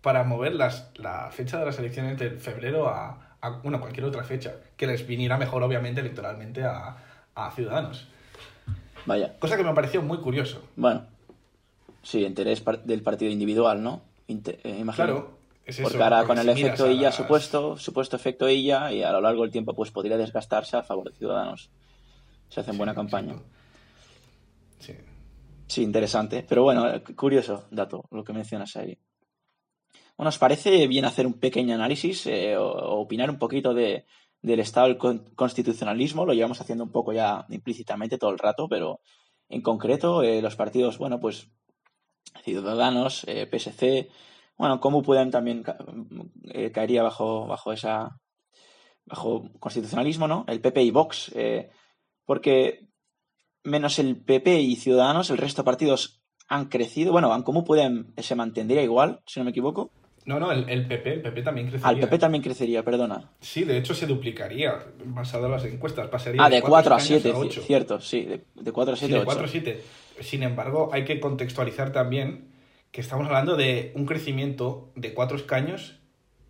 [0.00, 4.22] para mover las, la fecha de las elecciones de febrero a, a, bueno, cualquier otra
[4.22, 4.54] fecha.
[4.76, 6.96] Que les viniera mejor, obviamente, electoralmente a,
[7.34, 8.08] a Ciudadanos.
[9.06, 9.38] Vaya.
[9.38, 10.62] Cosa que me pareció muy curioso.
[10.76, 11.13] Bueno.
[12.04, 14.02] Sí, interés par- del partido individual, ¿no?
[14.28, 15.06] Inte- eh, imagino.
[15.06, 15.88] Claro, es eso.
[15.88, 19.10] Porque ahora con el si efecto a ILLA las- supuesto, supuesto efecto ILLA, y a
[19.10, 21.70] lo largo del tiempo pues podría desgastarse a favor de Ciudadanos.
[22.48, 23.34] Se hacen Sí, buena campaña.
[24.78, 24.92] Sí.
[25.66, 26.44] Sí, interesante.
[26.48, 28.96] Pero bueno, eh, curioso dato lo que mencionas ahí.
[30.16, 34.04] Bueno, ¿os parece bien hacer un pequeño análisis eh, o, o opinar un poquito de,
[34.42, 36.24] del estado del con- constitucionalismo?
[36.26, 39.00] Lo llevamos haciendo un poco ya implícitamente todo el rato, pero
[39.48, 41.48] en concreto eh, los partidos, bueno, pues
[42.42, 44.08] Ciudadanos, eh, PSC,
[44.56, 45.78] bueno, cómo pueden también ca-
[46.52, 48.18] eh, caería bajo, bajo esa
[49.06, 50.44] bajo constitucionalismo, ¿no?
[50.48, 51.68] El PP y Vox, eh,
[52.24, 52.88] porque
[53.62, 57.12] menos el PP y Ciudadanos, el resto de partidos han crecido.
[57.12, 59.90] Bueno, ¿cómo pueden se mantendría igual, si no me equivoco?
[60.26, 61.88] No, no, el, el PP, el PP también crecería.
[61.90, 63.30] Al PP también crecería, perdona.
[63.40, 64.72] Sí, de hecho se duplicaría,
[65.04, 66.08] basado en las encuestas.
[66.08, 67.60] Pasaría Ah, de 4 a escaños 7, ocho.
[67.60, 69.52] cierto, sí, de, de 4 a Sí, 7 de a 4 a 8.
[69.52, 69.82] 7.
[70.20, 72.48] Sin embargo, hay que contextualizar también
[72.90, 75.98] que estamos hablando de un crecimiento de cuatro escaños,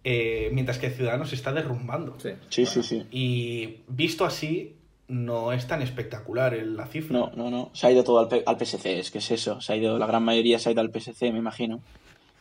[0.04, 2.18] eh, mientras que Ciudadanos se está derrumbando.
[2.20, 2.30] Sí.
[2.50, 3.06] Sí, sí, sí.
[3.10, 4.76] Y visto así,
[5.08, 7.16] no es tan espectacular el- la cifra.
[7.18, 7.70] No, no, no.
[7.72, 9.60] Se ha ido todo al, al PSC, es que es eso.
[9.62, 11.80] Se ha ido, la gran mayoría se ha ido al PSC, me imagino.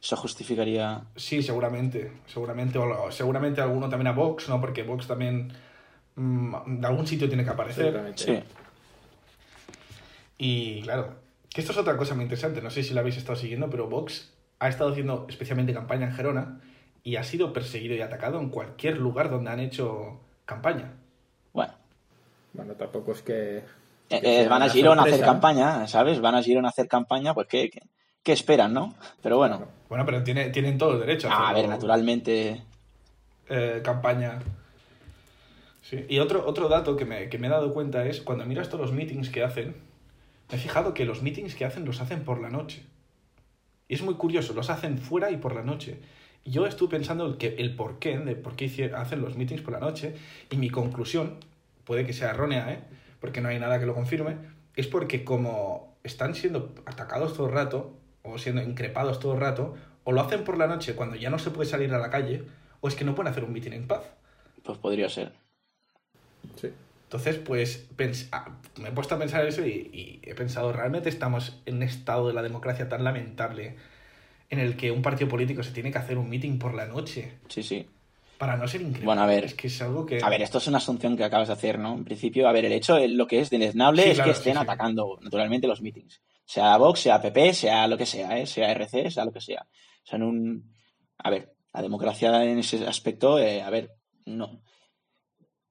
[0.02, 1.04] Eso justificaría.
[1.16, 2.12] Sí, seguramente.
[2.28, 4.60] Seguramente, o seguramente alguno también a Vox, ¿no?
[4.60, 5.54] Porque Vox también
[6.16, 8.12] mm, de algún sitio tiene que aparecer.
[8.16, 8.40] Sí.
[10.46, 11.16] Y claro,
[11.50, 12.62] que esto es otra cosa muy interesante.
[12.62, 16.14] No sé si la habéis estado siguiendo, pero Vox ha estado haciendo especialmente campaña en
[16.14, 16.60] Gerona
[17.02, 20.92] y ha sido perseguido y atacado en cualquier lugar donde han hecho campaña.
[21.54, 21.72] Bueno.
[22.52, 23.58] Bueno, tampoco es que.
[24.10, 26.20] Eh, que eh, van a Girona a hacer campaña, ¿sabes?
[26.20, 27.82] Van a Girona a hacer campaña, pues ¿qué, qué,
[28.22, 28.94] qué esperan, no?
[29.22, 29.66] Pero bueno.
[29.88, 32.62] Bueno, pero tiene, tienen todo el derecho a hacerlo, ver, naturalmente.
[33.48, 34.40] eh, campaña.
[35.84, 36.06] Sí.
[36.10, 38.82] Y otro, otro dato que me, que me he dado cuenta es cuando miras todos
[38.82, 39.93] los meetings que hacen,
[40.54, 42.84] me he fijado que los meetings que hacen los hacen por la noche.
[43.88, 46.00] Y es muy curioso, los hacen fuera y por la noche.
[46.44, 49.64] Y yo estuve pensando el, que, el por qué, de por qué hacen los meetings
[49.64, 50.14] por la noche,
[50.52, 51.38] y mi conclusión,
[51.86, 52.84] puede que sea errónea, ¿eh?
[53.20, 54.38] porque no hay nada que lo confirme,
[54.76, 59.74] es porque como están siendo atacados todo el rato, o siendo increpados todo el rato,
[60.04, 62.44] o lo hacen por la noche cuando ya no se puede salir a la calle,
[62.80, 64.04] o es que no pueden hacer un meeting en paz.
[64.62, 65.34] Pues podría ser.
[66.58, 66.70] Sí.
[67.14, 67.88] Entonces, pues
[68.32, 71.84] ah, me he puesto a pensar eso y, y he pensado, ¿realmente estamos en un
[71.84, 73.76] estado de la democracia tan lamentable
[74.50, 77.34] en el que un partido político se tiene que hacer un meeting por la noche
[77.50, 77.86] Sí, sí.
[78.40, 79.06] para no ser increíble?
[79.06, 79.46] Bueno, a ver.
[79.46, 80.22] Es que es algo que...
[80.24, 81.94] A ver, esto es una asunción que acabas de hacer, ¿no?
[81.94, 84.54] En principio, a ver, el hecho, lo que es deleznable Sí, es claro, que estén
[84.54, 84.64] sí, sí.
[84.64, 86.20] atacando naturalmente los meetings.
[86.46, 88.48] Sea Vox, sea PP, sea lo que sea, ¿eh?
[88.48, 89.68] sea RC, sea lo que sea.
[90.02, 90.74] Son un...
[91.20, 93.92] A ver, la democracia en ese aspecto, eh, a ver,
[94.26, 94.64] no.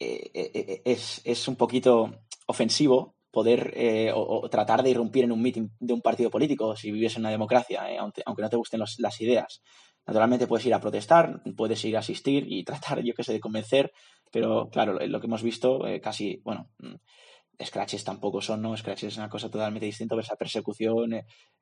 [0.03, 3.73] Eh, eh, eh, es, es un poquito ofensivo poder
[4.15, 7.31] o, tratar de irrumpir en un meeting de un partido político si vivies en una
[7.31, 9.63] democracia, aunque, aunque no te gusten las ideas.
[10.07, 13.41] Naturalmente puedes ir a protestar, puedes ir a asistir y tratar, yo qué sé, de
[13.41, 13.91] convencer,
[14.31, 18.77] pero claro, lo que hemos visto casi, bueno, mm, scratches tampoco son, ¿no?
[18.77, 21.15] Scratches es una cosa totalmente distinta, esa persecución,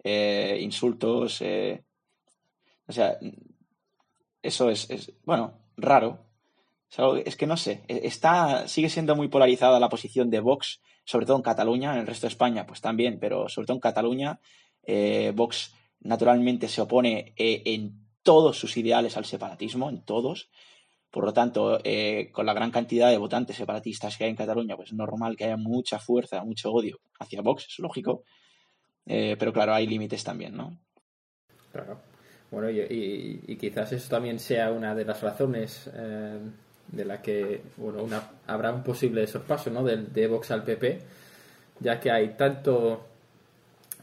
[0.03, 3.29] insultos, o sea, mm,
[4.42, 6.30] eso es, es, bueno, raro.
[7.24, 11.24] Es, que no sé, e- está, sigue siendo muy polarizada la posición de Vox, sobre
[11.24, 14.40] todo en Cataluña, en el resto de España, pues también, pero sobre todo en Cataluña,
[14.83, 20.50] eh, Vox naturalmente se opone eh, en todos sus ideales al separatismo, en todos.
[21.11, 24.76] Por lo tanto, eh, con la gran cantidad de votantes separatistas que hay en Cataluña,
[24.76, 28.24] pues es normal que haya mucha fuerza, mucho odio hacia Vox, es lógico.
[29.05, 30.79] Pero claro, hay límites también, ¿no?
[31.72, 32.00] Claro.
[32.53, 35.90] Bueno, y, y- quizás eso también sea una de las razones
[36.92, 39.85] de la que bueno, una, habrá un posible sorpaso ¿no?
[39.85, 40.98] del de Vox al PP,
[41.81, 43.07] ya que hay tanto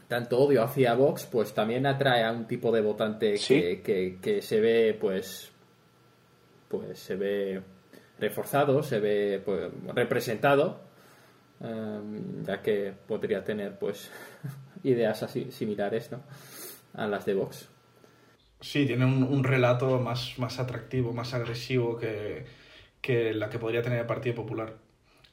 [0.08, 3.60] tanto odio hacia Vox, pues también atrae a un tipo de votante Sí.
[3.60, 5.50] que, que- que se ve, pues,
[6.68, 7.60] pues se ve
[8.18, 10.80] reforzado, se ve pues, representado,
[11.62, 12.00] eh,
[12.46, 14.10] ya que podría tener, pues,
[14.82, 16.20] ideas así similares, ¿no?
[16.94, 17.68] A las de Vox.
[18.62, 22.44] Sí, tiene un, un relato más, más atractivo, más agresivo que,
[23.00, 24.74] que la que podría tener el Partido Popular.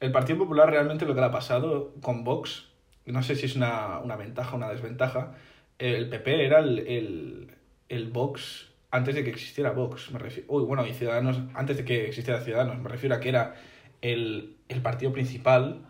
[0.00, 2.68] El Partido Popular realmente lo que le ha pasado con Vox,
[3.06, 5.34] no sé si es una, una ventaja o una desventaja,
[5.78, 7.50] el PP era el, el,
[7.88, 10.46] el Vox antes de que existiera Vox, me refiero.
[10.52, 13.54] Uy, bueno, y Ciudadanos, antes de que existiera Ciudadanos, me refiero a que era
[14.00, 15.82] el, el partido principal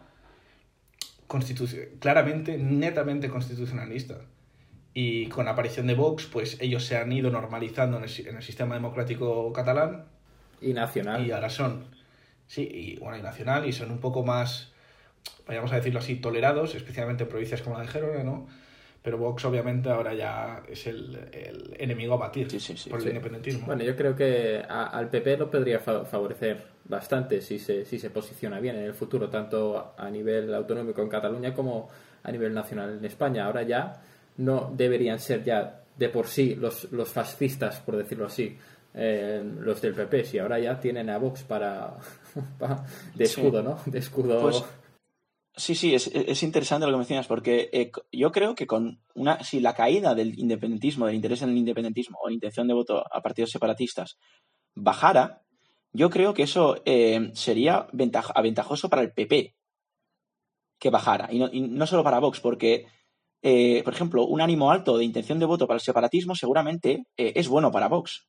[1.98, 4.20] claramente, netamente constitucionalista.
[4.94, 8.36] Y con la aparición de Vox, pues ellos se han ido normalizando en el, en
[8.36, 10.06] el sistema democrático catalán
[10.60, 11.26] Y nacional.
[11.26, 11.84] y ahora son,
[12.46, 14.72] sí, y bueno, y nacional, y son un poco más,
[15.46, 18.46] vayamos a decirlo así, tolerados, especialmente en provincias como la de Gerona, ¿no?
[19.02, 23.00] Pero Vox obviamente ahora ya es el, el enemigo a batir Sí, sí, sí, por
[23.00, 23.64] el independentismo.
[23.66, 28.00] Bueno, yo creo que a- al PP lo podría fa- favorecer bastante si se, si
[28.00, 31.88] se posiciona bien en el futuro, tanto a nivel autonómico en Cataluña como
[32.24, 33.46] a nivel nacional en España.
[33.46, 34.02] Ahora ya
[34.38, 38.56] no deberían ser ya de por sí los, los fascistas, por decirlo así,
[38.94, 41.94] eh, los del PP, si ahora ya tienen a Vox para,
[42.58, 43.40] pa- de Sí.
[43.40, 43.78] escudo, ¿no?
[43.86, 44.40] De escudo.
[44.40, 44.64] Pues,
[45.58, 49.42] Sí, sí, es, es interesante lo que mencionas, porque eh, yo creo que con una,
[49.42, 53.22] si la caída del independentismo, del interés en el independentismo o intención de voto a
[53.22, 54.18] partidos separatistas
[54.74, 55.40] bajara,
[55.94, 59.54] yo creo que eso eh, sería ventaj- aventajoso para el PP
[60.78, 62.84] que bajara, y no, y no solo para Vox, porque,
[63.48, 67.32] eh, por ejemplo, un ánimo alto de intención de voto para el separatismo seguramente eh,
[67.36, 68.26] es bueno para Vox,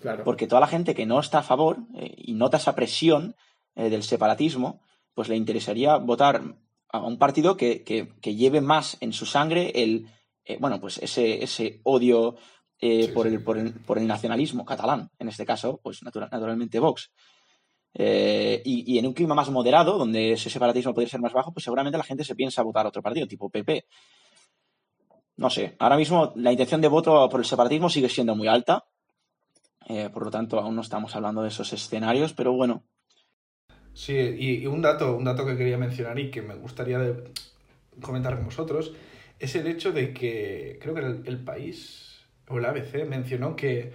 [0.00, 0.24] claro.
[0.24, 3.34] porque toda la gente que no está a favor eh, y nota esa presión
[3.76, 4.80] del separatismo,
[5.14, 6.42] pues le interesaría votar
[6.88, 10.06] a un partido que, que- que lleve más en su sangre el,
[10.60, 12.36] bueno, pues ese, ese odio
[12.80, 13.34] Sí, por, sí.
[13.34, 17.10] El, por, el, por el nacionalismo catalán, en este caso, pues natura- naturalmente Vox.
[17.94, 21.52] Eh, y, y en un clima más moderado, donde ese separatismo podría ser más bajo,
[21.52, 23.86] pues seguramente la gente se piensa votar a otro partido, tipo PP.
[25.36, 28.84] No sé, ahora mismo la intención de voto por el separatismo sigue siendo muy alta,
[29.88, 32.84] eh, por lo tanto aún no estamos hablando de esos escenarios, pero bueno,
[33.92, 37.30] Sí, y, y un dato, un dato que quería mencionar y que me gustaría de-
[38.02, 38.92] comentar con vosotros
[39.38, 43.92] es el hecho de que creo que el, el país o el ABC mencionó que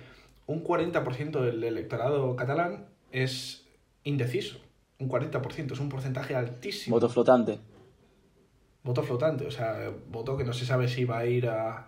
[0.48, 3.68] un 40% del electorado catalán es
[4.04, 4.60] indeciso.
[5.00, 6.96] Un 40%, es un porcentaje altísimo.
[6.96, 7.60] voto flotante.
[8.84, 11.86] Voto flotante, o sea, voto que no se sabe si va a ir a,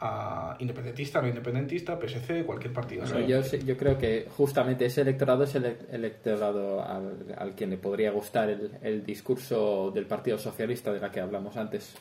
[0.00, 3.02] a independentista, no independentista, PSC, cualquier partido.
[3.04, 3.26] Bueno, ¿no?
[3.26, 7.76] yo, sé- yo creo que justamente ese electorado es el electorado al, al que le
[7.76, 11.94] podría gustar el, el discurso del Partido Socialista de la que hablamos antes.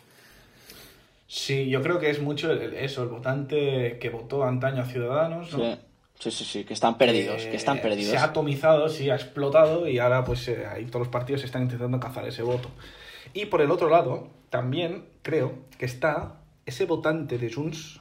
[1.27, 5.51] Sí, yo creo que es mucho el- eso, el votante que votó antaño a Ciudadanos,
[5.57, 5.63] ¿no?
[5.63, 5.79] Sí,
[6.19, 8.11] sí, sí, sí, que están perdidos, Eh, que están perdidos.
[8.11, 11.63] Se ha atomizado, sí, ha explotado y ahora pues eh, ahí todos los partidos están
[11.63, 12.69] intentando alcanzar ese voto.
[13.33, 17.99] Y por el otro lado, también creo que está ese votante de Junts,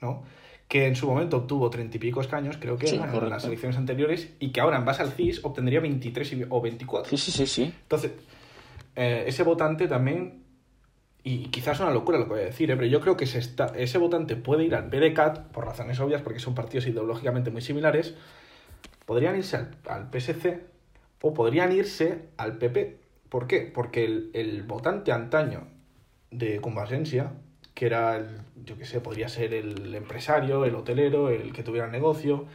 [0.00, 0.22] ¿no?
[0.68, 3.28] Que en su momento obtuvo treinta y pico escaños, creo que Sí, en correcto.
[3.28, 7.10] las elecciones anteriores, y que ahora en base al CIS obtendría 23 y- o 24.
[7.10, 7.74] Sí, sí, sí, sí.
[7.82, 8.12] Entonces,
[8.96, 10.44] eh, ese votante también,
[11.24, 12.76] y quizás es una locura lo que voy a decir, ¿eh?
[12.76, 16.22] pero yo creo que se está, ese votante puede ir al PDCAT, por razones obvias,
[16.22, 18.14] porque son partidos ideológicamente muy similares,
[19.06, 20.60] podrían irse al, al PSC
[21.20, 22.99] o podrían irse al PP.
[23.30, 23.70] ¿Por qué?
[23.72, 25.68] Porque el, el votante antaño
[26.30, 27.32] de Convergencia,
[27.74, 31.86] que era, el, yo qué sé, podría ser el empresario, el hotelero, el que tuviera
[31.86, 32.46] un negocio,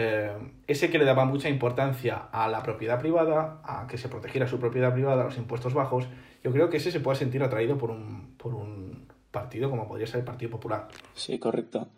[0.00, 0.30] eh,
[0.66, 4.60] ese que le daba mucha importancia a la propiedad privada, a que se protegiera su
[4.60, 6.06] propiedad privada, a los impuestos bajos,
[6.44, 10.06] yo creo que ese se puede sentir atraído por un, por un partido como podría
[10.06, 10.88] ser el Partido Popular.
[11.14, 11.88] Sí, correcto.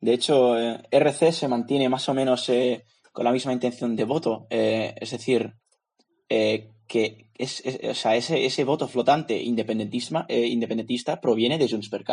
[0.00, 4.04] De hecho, eh, RC se mantiene más o menos eh, con la misma intención de
[4.04, 4.46] voto.
[4.48, 5.52] Es decir,
[6.28, 12.04] que o sea, ese, ese voto flotante independentista, eh, independentista proviene de Junts per.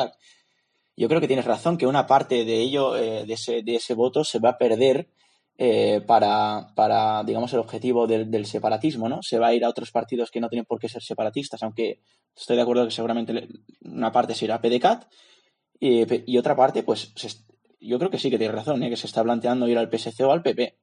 [0.95, 3.93] Yo creo que tienes razón que una parte de ello, eh, de, ese, de ese
[3.93, 5.09] voto, se va a perder
[5.57, 9.21] eh, para, para, digamos, el objetivo del, separatismo, ¿no?
[9.21, 12.01] Se va a ir a otros partidos que no tienen por qué ser separatistas, aunque
[12.35, 13.47] estoy de acuerdo que seguramente
[13.81, 15.05] una parte se irá a PDCAT
[15.79, 17.13] y, y otra parte, pues,
[17.79, 18.89] yo creo que sí que tienes razón, ¿eh?
[18.89, 20.77] que se está planteando ir al PSC o al PP.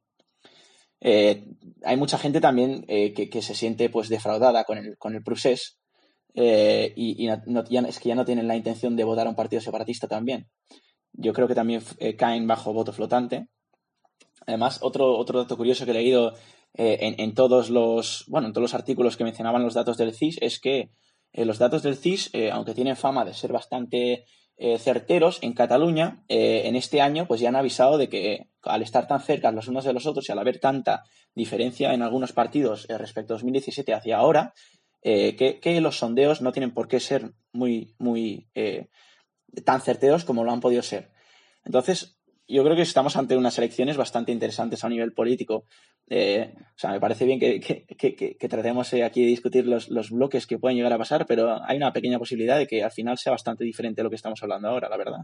[1.06, 1.44] Eh,
[1.84, 5.78] hay mucha gente también eh, que, se siente pues defraudada con el, con el procés
[6.34, 7.42] eh, y, ya,
[7.86, 10.48] es que ya no tienen la intención de votar a un partido separatista también.
[11.12, 11.82] Yo creo que también
[12.18, 13.48] caen bajo voto flotante.
[14.46, 16.32] Además, otro, otro dato curioso que he leído
[16.72, 20.38] en, en todos los, bueno, en todos los artículos que mencionaban los datos del CIS
[20.40, 20.90] es que
[21.34, 24.24] los datos del CIS, aunque tienen fama de ser bastante
[24.56, 28.82] eh, certeros, en Cataluña, eh, en este año, pues ya han avisado de que al
[28.82, 32.32] estar tan cerca los unos de los otros y al haber tanta diferencia en algunos
[32.32, 34.54] partidos eh, respecto a 2017 hacia ahora,
[35.02, 38.88] eh, que, que los sondeos no tienen por qué ser muy, muy eh,
[39.64, 41.10] tan certeros como lo han podido ser.
[41.64, 42.13] Entonces,
[42.46, 45.64] yo creo que estamos ante unas elecciones bastante interesantes a nivel político.
[46.08, 49.88] Eh, o sea, me parece bien que, que- que- tratemos eh, aquí de discutir los,
[49.88, 52.90] los bloques que pueden llegar a pasar, pero hay una pequeña posibilidad de que al
[52.90, 55.20] final sea bastante diferente a lo que estamos hablando ahora, la verdad.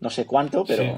[0.00, 0.90] No sé cuánto, pero Sí.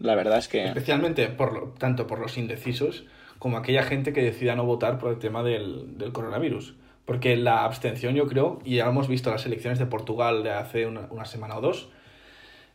[0.00, 0.64] la verdad es que...
[0.64, 3.04] Especialmente por lo- tanto por los indecisos
[3.38, 6.74] como aquella gente que decida no votar por el tema del, del coronavirus.
[7.04, 10.86] Porque la abstención, yo creo, y ya hemos visto las elecciones de Portugal de hace
[10.86, 11.90] una, una semana o dos,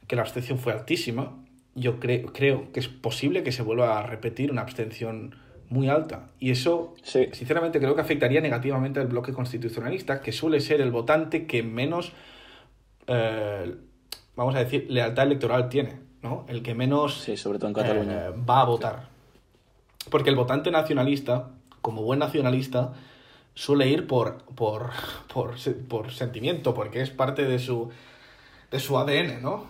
[0.08, 1.44] que la abstención fue altísima.
[1.76, 5.36] Yo cre- creo que es posible que se vuelva a repetir una abstención
[5.70, 6.30] muy alta.
[6.40, 7.30] Y eso, Sí.
[7.32, 12.12] sinceramente, creo que afectaría negativamente al bloque constitucionalista, que suele ser el votante que menos,
[13.08, 13.76] eh,
[14.36, 16.46] vamos a decir, lealtad electoral tiene, ¿no?
[16.48, 18.28] El que menos Sí, sobre todo en Cataluña.
[18.28, 19.10] eh, va a votar.
[20.10, 21.50] Porque el votante nacionalista,
[21.82, 22.94] como buen nacionalista,
[23.54, 24.90] suele ir por, por,
[25.34, 25.56] por,
[25.88, 27.90] por sentimiento, porque es parte de su,
[28.72, 29.66] de su ADN, ¿no?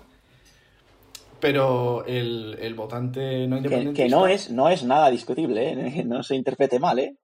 [1.39, 4.03] Pero el, el votante no Que, independentista...
[4.03, 6.03] que no es no es nada discutible, ¿eh?
[6.05, 7.15] no se interprete mal, ¿eh?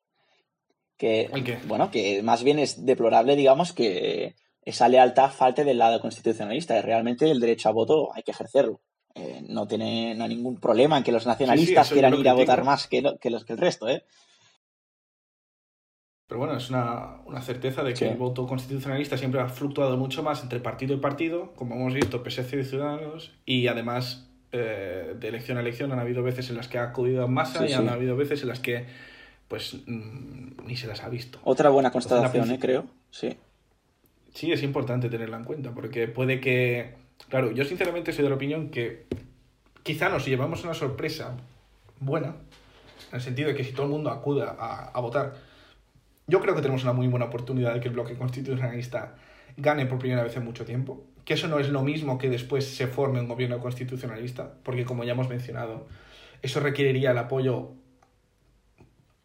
[0.98, 1.60] Que, ¿El qué?
[1.68, 6.82] Bueno, que más bien es deplorable, digamos, que esa lealtad falte del lado constitucionalista.
[6.82, 8.80] Realmente el derecho a voto hay que ejercerlo.
[9.14, 12.34] Eh, no tiene no hay ningún problema en que los nacionalistas quieran lo ir a
[12.34, 14.04] votar más que, lo- que los que el resto, ¿eh?
[16.28, 18.06] Pero bueno, es una, una certeza de que Sí.
[18.06, 22.24] el voto constitucionalista siempre ha fluctuado mucho más entre partido y partido, como hemos visto,
[22.24, 26.68] PSC y Ciudadanos, y además eh, de elección a elección han habido veces en las
[26.68, 27.74] que ha acudido en masa Sí, y sí.
[27.74, 28.86] han habido veces en las que
[29.48, 31.40] pues mm, ni se las ha visto.
[31.44, 32.60] Otra buena Entonces, constatación, ¿eh?
[32.60, 32.86] Creo.
[33.12, 33.38] Sí.
[34.34, 36.96] Sí, es importante tenerla en cuenta, porque puede que...
[37.30, 39.06] Claro, yo sinceramente soy de la opinión que
[39.84, 41.38] quizá nos llevamos una sorpresa
[42.00, 42.30] buena,
[43.12, 45.36] en el sentido de que si todo el mundo acuda a, a votar,
[46.28, 49.16] yo creo que tenemos una muy buena oportunidad de que el bloque constitucionalista
[49.58, 51.06] gane por primera vez en mucho tiempo.
[51.24, 55.04] Que eso no es lo mismo que después se forme un gobierno constitucionalista, porque como
[55.04, 55.88] ya hemos mencionado,
[56.42, 57.72] eso requeriría el apoyo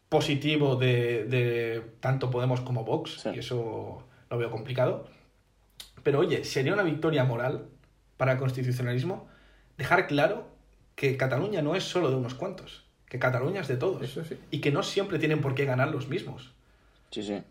[0.09, 3.29] positivo de, de tanto Podemos como Vox, Sí.
[3.35, 5.07] y eso lo veo complicado.
[6.03, 7.65] Pero oye, sería una victoria moral
[8.17, 9.27] para el constitucionalismo
[9.77, 10.47] dejar claro
[10.95, 14.09] que Cataluña no es solo de unos cuantos, que Cataluña es de todos.
[14.11, 14.37] Sí.
[14.51, 16.51] Y que no siempre tienen por qué ganar los mismos,
[17.11, 17.41] Sí, sí.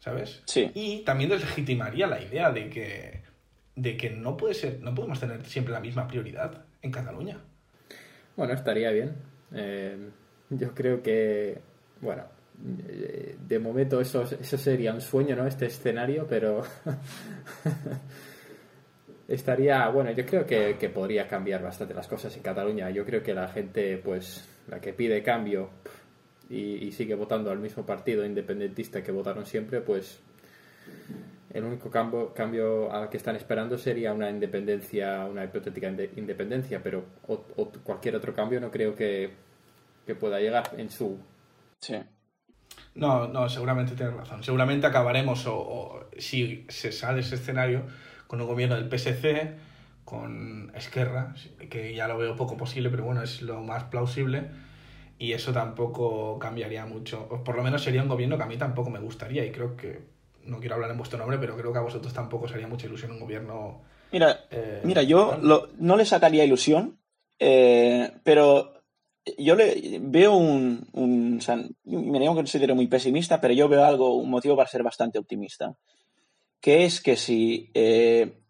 [0.00, 0.42] ¿sabes?
[0.46, 0.70] Sí.
[0.74, 3.20] Y también deslegitimaría la idea de que,
[3.76, 7.38] de que no puede ser, no podemos tener siempre la misma prioridad en Cataluña.
[8.36, 9.14] Bueno, estaría bien.
[9.54, 10.10] Eh,
[10.48, 11.58] yo creo que,
[12.00, 12.24] bueno,
[12.88, 15.46] eh, de momento eso, eso sería un sueño, ¿no?
[15.46, 16.62] Este escenario, pero
[19.28, 22.88] estaría, bueno, yo creo que, que podría cambiar bastante las cosas en Cataluña.
[22.88, 25.68] Yo creo que la gente, pues, la que pide cambio
[26.50, 30.20] y, y sigue votando al mismo partido independentista que votaron siempre, pues
[31.52, 36.80] el único cambio, cambio al que están esperando sería una independencia, una hipotética inde- independencia,
[36.82, 39.30] pero o- o cualquier otro cambio no creo que,
[40.06, 41.18] que pueda llegar en su...
[41.80, 41.96] Sí.
[42.94, 44.42] No, no, seguramente tienes razón.
[44.42, 47.82] Seguramente acabaremos, o, o si se sale ese escenario,
[48.26, 49.54] con un gobierno del PSC,
[50.04, 51.34] con Esquerra,
[51.68, 54.48] que ya lo veo poco posible, pero bueno, es lo más plausible.
[55.20, 57.28] Y eso tampoco cambiaría mucho.
[57.30, 59.44] O por lo menos sería un gobierno que a mí tampoco me gustaría.
[59.44, 60.00] Y creo que,
[60.46, 62.86] no quiero hablar en vuestro nombre, pero creo que a vosotros tampoco os haría mucha
[62.86, 63.82] ilusión un gobierno.
[64.12, 66.98] Mira, eh, Mira, yo lo- no le sacaría ilusión,
[67.38, 68.82] eh, pero
[69.36, 73.68] yo le veo un, un o sea, me digo que considero muy pesimista, pero yo
[73.68, 75.76] veo algo, un motivo para ser bastante optimista,
[76.62, 78.40] que es que si eh,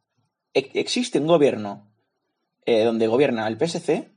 [0.54, 1.90] e- existe un gobierno
[2.64, 4.12] eh, donde gobierna el PSC,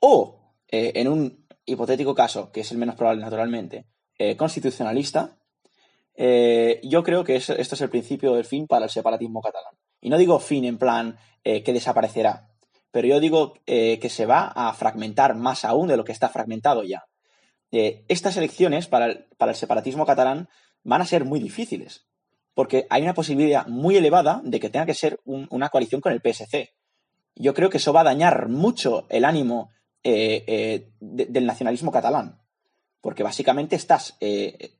[0.00, 3.86] o eh, en un hipotético caso, que es el menos probable naturalmente,
[4.18, 5.36] eh, constitucionalista,
[6.16, 9.74] eh, yo creo que es- esto es el principio del fin para el separatismo catalán.
[10.00, 12.48] Y no digo fin en plan eh, que desaparecerá,
[12.90, 16.84] pero yo digo que se va a fragmentar más aún de lo que está fragmentado
[16.84, 17.04] ya.
[17.70, 20.48] Estas elecciones para el, para el separatismo catalán
[20.84, 22.06] van a ser muy difíciles,
[22.54, 26.12] porque hay una posibilidad muy elevada de que tenga que ser un- una coalición con
[26.12, 26.72] el PSC.
[27.34, 29.70] Yo creo que eso va a dañar mucho el ánimo
[30.04, 32.40] eh, eh, de- del nacionalismo catalán,
[33.00, 34.76] porque básicamente estás, eh,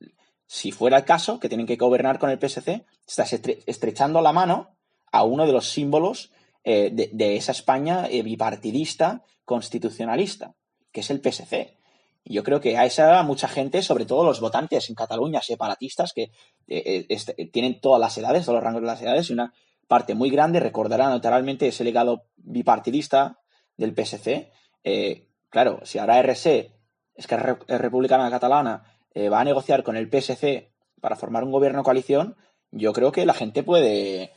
[0.47, 4.33] si fuera el caso, que tienen que gobernar con el PSC, estás estre- estrechando la
[4.33, 4.77] mano
[5.11, 6.31] a uno de los símbolos
[6.65, 10.55] de, esa España bipartidista, constitucionalista,
[10.93, 11.77] que es el PSC.
[12.25, 16.15] Y yo creo que a esa mucha gente, sobre todo los votantes en Cataluña separatistas,
[16.15, 16.31] que
[16.67, 19.53] este, tienen todas las edades, todos los rangos de las edades, y una
[19.89, 23.41] parte muy grande recordará naturalmente ese legado bipartidista
[23.77, 24.51] del PSC.
[24.85, 26.71] Eh, claro, si ahora RC,
[27.15, 27.29] es
[27.69, 30.71] Republicana Catalana, eh, va a negociar con el PSC
[31.01, 32.37] para formar un gobierno coalición,
[32.71, 34.33] yo creo que la gente puede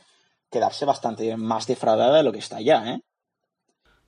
[0.50, 3.00] quedarse bastante más defraudada de lo que está ya, ¿eh?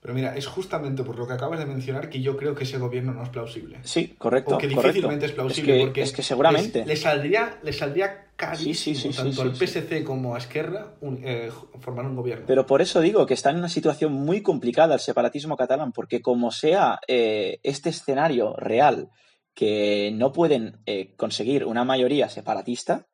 [0.01, 2.79] Pero mira, es justamente por lo que acabas de mencionar que yo creo que ese
[2.79, 3.81] gobierno no es plausible.
[3.83, 4.55] Sí, correcto.
[4.55, 4.87] O que correcto.
[4.89, 5.73] difícilmente es plausible.
[5.73, 6.85] Es que, porque es que seguramente.
[6.87, 11.21] Le saldría, le saldría carísimo Sí, sí, sí, tanto al PSC como a Esquerra un-
[11.23, 12.47] eh, formar un gobierno.
[12.47, 16.23] Pero por eso digo que está en una situación muy complicada el separatismo catalán, porque
[16.23, 19.11] como sea eh, este escenario real
[19.53, 23.07] que no pueden eh, conseguir una mayoría separatista,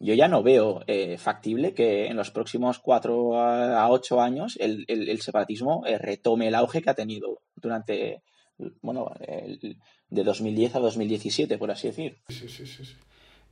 [0.00, 4.84] yo ya no veo eh, factible que en los próximos cuatro a ocho años el,
[4.88, 8.22] el- el separatismo eh, retome el auge que ha tenido durante,
[8.82, 9.78] bueno, el-
[10.10, 12.18] de 2010 a 2017, por así decir.
[12.28, 12.84] Sí, sí, sí.
[12.84, 12.94] sí.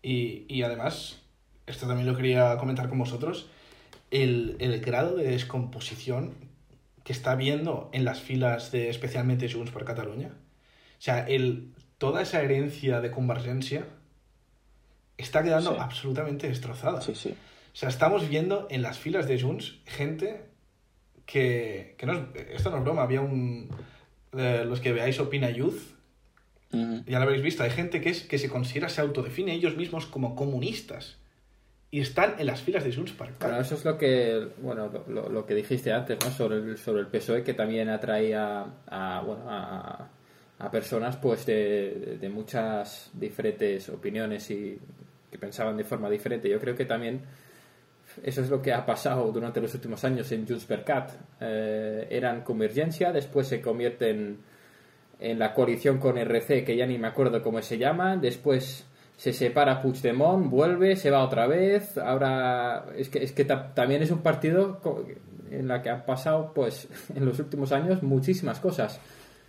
[0.03, 1.20] Y, y además,
[1.66, 3.49] esto también lo quería comentar con vosotros,
[4.11, 6.34] el, el grado de descomposición
[7.05, 10.28] que está habiendo en las filas de especialmente Junts per Catalunya.
[10.28, 13.86] O sea, el, toda esa herencia de convergencia
[15.17, 15.77] está quedando Sí.
[15.81, 17.01] absolutamente destrozada.
[17.01, 17.31] Sí, sí.
[17.31, 20.45] O sea, estamos viendo en las filas de Junts gente
[21.27, 23.69] que, que no es, esto no es broma, había un...
[24.37, 25.81] eh, los que veáis Opina Youth,
[27.07, 30.07] ya lo habéis visto, hay gente que, es, que se considera, se autodefine ellos mismos
[30.07, 31.19] como comunistas.
[31.91, 33.29] Y están en las filas de Junts Cat.
[33.39, 36.31] Bueno, eso es lo que bueno lo, lo- que dijiste antes, ¿no?
[36.31, 40.09] Sobre el, sobre el PSOE que también atraía a, bueno, a,
[40.59, 44.79] a personas pues de, de muchas diferentes opiniones y
[45.31, 46.49] que pensaban de forma diferente.
[46.49, 47.21] Yo creo que también
[48.23, 51.11] eso es lo que ha pasado durante los últimos años en Junts per Cat.
[51.41, 54.39] Eh, eran convergencia, después se convierten
[55.19, 58.85] en la coalición con RC, que ya ni me acuerdo cómo se llama, después
[59.17, 64.03] se separa Puigdemont, vuelve, se va otra vez, ahora es que, es que ta- también
[64.03, 64.81] es un partido
[65.51, 69.01] en la que han pasado pues en los últimos años muchísimas cosas.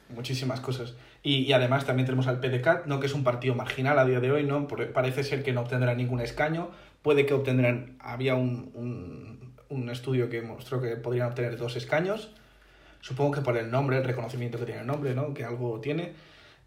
[0.10, 0.94] Muchísimas cosas.
[1.24, 3.00] Y, y además también tenemos al PDCAT, ¿no?
[3.00, 4.68] que es un partido marginal a día de hoy, ¿no?
[4.68, 6.70] Parece ser que no obtendrá ningún escaño.
[7.02, 7.98] Puede que obtendrán.
[8.00, 12.32] Había un, un, un estudio que mostró que podrían obtener dos escaños.
[13.02, 15.34] Supongo que por el nombre, el reconocimiento que tiene el nombre, ¿no?
[15.34, 16.14] Que algo tiene.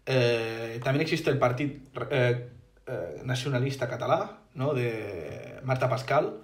[0.05, 1.73] Eh, también existe el Partido
[2.11, 2.49] eh,
[2.87, 4.73] eh, Nacionalista Catalá, ¿no?
[4.73, 6.41] De Marta Pascal,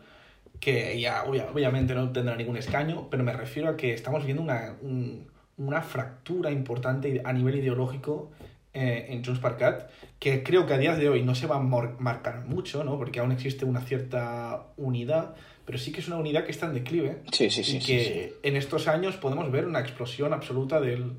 [0.59, 4.41] que ya obvia- obviamente no tendrá ningún escaño, pero me refiero a que estamos viendo
[4.43, 5.27] una, un-
[5.57, 8.31] una fractura importante a nivel ideológico
[8.73, 11.57] eh, en Junts per Cat, que creo que a día de hoy no se va
[11.57, 12.97] a marcar mucho, ¿no?
[12.97, 15.35] porque aún existe una cierta unidad,
[15.65, 17.77] pero sí que es una unidad que está en declive Sí, sí, sí.
[17.77, 18.39] y sí, que sí.
[18.41, 21.13] en estos años podemos ver una explosión absoluta del,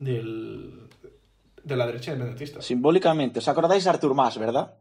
[0.00, 0.88] del,
[1.62, 2.60] de la derecha independentista.
[2.60, 4.74] Simbólicamente, ¿os acordáis de Artur Mas, verdad?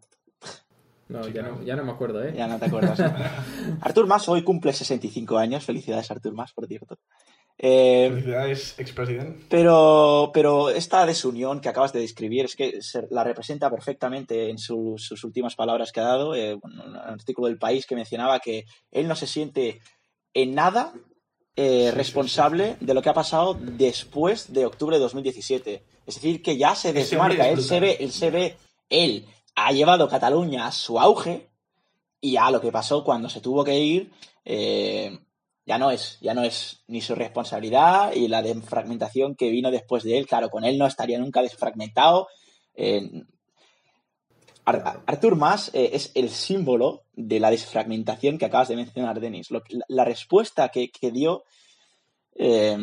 [1.08, 2.34] No, Sí, ya, no, ya no me acuerdo, ¿eh?
[2.36, 2.98] Ya no te acuerdas.
[2.98, 3.14] ¿no?
[3.82, 5.66] Artur Mas hoy cumple 65 años.
[5.66, 6.98] Felicidades, Artur Mas, por cierto.
[7.64, 9.46] Eh, Felicidades, expresidente.
[9.48, 14.58] pero, pero esta desunión que acabas de describir es que se- la representa perfectamente en
[14.58, 16.34] su- sus últimas palabras que ha dado.
[16.34, 19.80] eh, un artículo del país que mencionaba que él no se siente
[20.34, 20.92] en nada
[21.56, 25.84] eh, sí, responsable de lo que ha pasado después de octubre de 2017.
[26.08, 27.48] Es decir, que ya se desmarca.
[27.48, 28.58] es Él se, ve, él se ve,
[28.90, 31.50] él ha llevado Cataluña a su auge
[32.22, 34.12] y ya lo que pasó cuando se tuvo que ir
[34.46, 35.20] eh,
[35.66, 40.04] ya no es ya no es ni su responsabilidad y la desfragmentación que vino después
[40.04, 40.28] de él.
[40.28, 42.28] Claro con él no estaría nunca desfragmentado.
[42.76, 43.24] Eh,
[44.66, 49.20] Ar- Ar- Artur Mas eh, es el símbolo de la desfragmentación que acabas de mencionar
[49.20, 49.50] Denis.
[49.52, 51.44] La, la respuesta que, que dio
[52.36, 52.78] eh,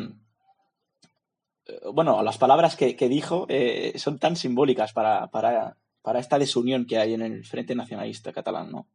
[1.66, 6.38] eh, bueno, las palabras que, que dijo eh, son tan simbólicas para, para, para esta
[6.38, 8.86] desunión que hay en el Frente Nacionalista Catalán, ¿no?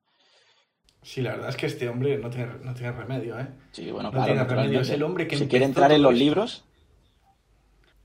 [1.04, 3.48] Sí, la verdad es que este hombre no tiene, no tiene remedio, ¿eh?
[3.72, 4.82] Sí, bueno, No claro, tiene remedio.
[4.82, 6.24] Es el hombre que si quiere entrar en los esto.
[6.24, 6.64] libros,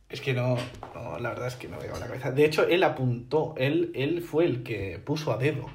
[0.09, 0.57] Es que no,
[0.95, 2.33] no, la verdad es que no me lleva la cabeza.
[2.33, 5.67] De hecho, él apuntó, él, él fue el que puso a dedo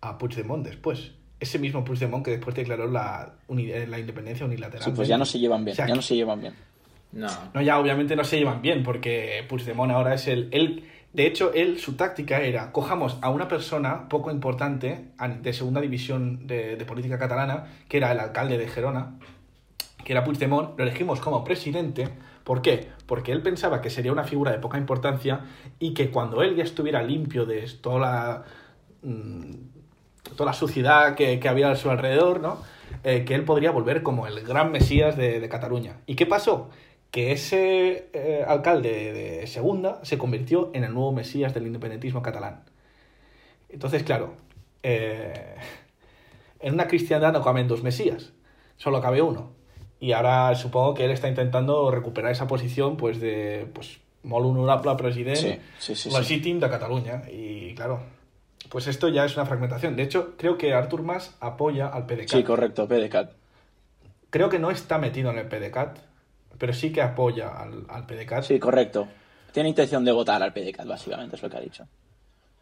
[0.00, 1.12] a Puigdemont después.
[1.38, 4.84] Ese mismo Puigdemont que después declaró la, eh, la independencia unilateral.
[4.84, 6.54] sí, pues ya no se llevan bien, O sea, ya no se llevan bien.
[7.12, 7.28] No.
[7.52, 10.48] No, ya obviamente no se llevan bien, porque Puigdemont ahora es el...
[10.52, 15.08] Él, de hecho, él, su táctica era, cojamos a una persona poco importante
[15.42, 19.18] de segunda división de, de política catalana, que era el alcalde de Gerona,
[20.04, 22.08] que era Puigdemont, lo elegimos como presidente.
[22.44, 22.88] ¿Por qué?
[23.06, 25.40] Porque él pensaba que sería una figura de poca importancia
[25.80, 28.44] y que cuando él ya estuviera limpio de toda la,
[29.02, 29.52] mm,
[30.36, 32.62] toda la suciedad que, que había a su alrededor, ¿no?
[33.02, 35.98] Eh, que él podría volver como el gran mesías de, de Cataluña.
[36.06, 36.70] ¿Y qué pasó?
[37.10, 42.62] Que ese eh, alcalde de segunda se convirtió en el nuevo mesías del independentismo catalán.
[43.68, 44.34] Entonces, claro,
[44.82, 45.56] eh,
[46.60, 48.32] en una cristiandad no caben dos mesías,
[48.76, 49.52] solo cabe uno.
[49.98, 54.94] Y ahora supongo que él está intentando recuperar esa posición pues de pues, molt honorable
[54.96, 57.22] president Sí, sí, sí, de Cataluña.
[57.30, 58.00] Y claro,
[58.70, 59.96] pues esto ya es una fragmentación.
[59.96, 62.28] De hecho, creo que Artur Mas apoya al PDCAT.
[62.28, 63.32] Sí, correcto, PDCAT.
[64.30, 65.98] Creo que no está metido en el PDCAT,
[66.58, 68.46] pero sí que apoya al, al PDCAT.
[68.46, 69.22] Sí, correcto.
[69.52, 71.88] Tiene intención de votar al PDCAT, básicamente, es lo que ha dicho.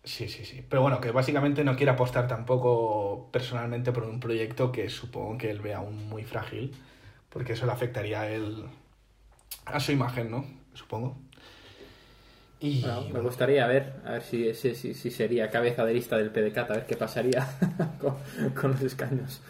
[0.04, 0.64] Sí, sí, sí.
[0.68, 5.50] Pero bueno, que básicamente no quiere apostar tampoco personalmente por un proyecto que supongo que
[5.50, 6.74] él ve aún muy frágil,
[7.28, 8.64] porque eso le afectaría a él,
[9.66, 10.44] a su imagen, ¿no?
[10.74, 11.16] Supongo.
[12.60, 15.94] Y Bueno, me bueno, gustaría ver, a ver si, si, si, si sería cabeza de
[15.94, 17.46] lista del PDCAT, a ver qué pasaría
[18.00, 18.16] con,
[18.60, 19.40] con los escaños.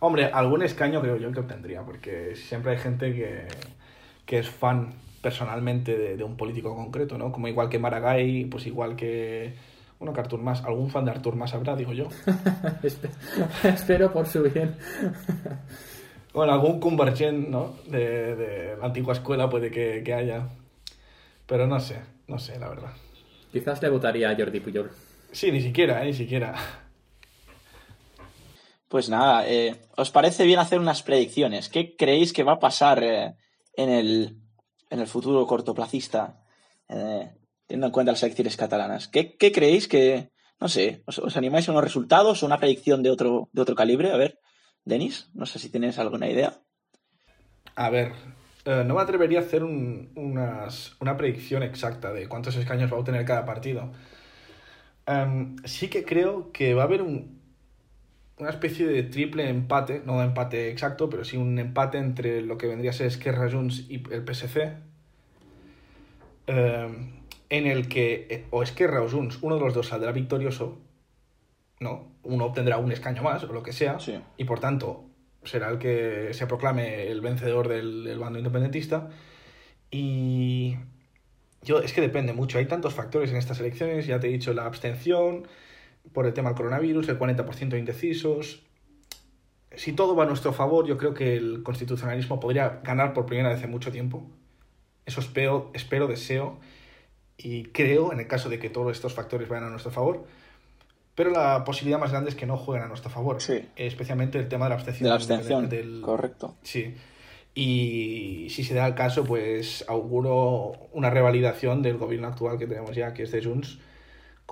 [0.00, 3.46] Hombre, algún escaño creo yo que obtendría, porque siempre hay gente que,
[4.26, 7.32] que es fan personalmente de, de un político concreto, ¿no?
[7.32, 9.54] Como igual que Maragall, pues igual que...
[9.98, 12.08] Bueno, que Artur Mas, algún fan de Artur Mas habrá, digo yo.
[12.82, 13.10] Espe-
[13.64, 14.76] Espero por su bien.
[16.32, 17.76] Bueno, algún convergent, ¿no?
[17.88, 20.48] De, de la antigua escuela puede que, que haya.
[21.46, 22.92] Pero no sé, no sé, la verdad.
[23.52, 24.90] Quizás le votaría a Jordi Pujol.
[25.32, 26.06] Sí, ni siquiera, ¿eh?
[26.06, 26.54] Ni siquiera.
[28.88, 31.68] Pues nada, eh, ¿os parece bien hacer unas predicciones?
[31.68, 33.34] ¿Qué creéis que va a pasar eh,
[33.74, 34.38] en, el,
[34.90, 36.44] en el futuro cortoplacista,
[36.88, 37.32] eh,
[37.66, 39.08] teniendo en cuenta las elecciones catalanas?
[39.08, 40.30] ¿Qué, qué creéis que,
[40.60, 44.12] no sé, os, animáis a unos resultados o una predicción de otro, de otro calibre?
[44.12, 44.38] A ver,
[44.84, 46.60] Denis, no sé si tienes alguna idea.
[47.74, 48.12] A ver,
[48.64, 53.44] no me atrevería a hacer una predicción exacta de cuántos escaños va a obtener cada
[53.44, 53.90] partido.
[55.06, 57.35] Em, sí que creo que va a haber un-
[58.38, 62.66] una especie de triple empate, no empate exacto, pero sí un empate entre lo que
[62.66, 64.74] vendría a ser Esquerra Junts y el PSC.
[66.46, 67.12] em,
[67.50, 70.78] en el que eh, o Esquerra o Junts, uno de los dos saldrá victorioso,
[71.80, 72.12] ¿no?
[72.22, 74.20] Uno obtendrá un escaño más o lo que sea, Sí.
[74.36, 75.04] y por tanto
[75.44, 79.10] será el que se proclame el vencedor del, del bando independentista.
[79.90, 80.76] Y
[81.62, 84.52] yo, es que depende mucho, hay tantos factores en estas elecciones, ya te he dicho
[84.54, 85.46] la abstención
[86.12, 88.62] por el tema del coronavirus, el 40% de indecisos.
[89.74, 93.50] Si todo va a nuestro favor, yo creo que el constitucionalismo podría ganar por primera
[93.50, 94.26] vez en mucho tiempo.
[95.04, 96.58] Eso espero, espero deseo
[97.36, 100.24] y creo, en el caso de que todos estos factores vayan a nuestro favor,
[101.14, 103.40] pero la posibilidad más grande es que no jueguen a nuestro favor.
[103.40, 103.62] Sí.
[103.76, 105.04] Especialmente el tema de la abstención.
[105.04, 106.56] De la abstención, del- correcto.
[106.62, 106.94] Sí.
[107.54, 112.94] Y si se da el caso, pues auguro una revalidación del gobierno actual que tenemos
[112.94, 113.78] ya, que es de Junts,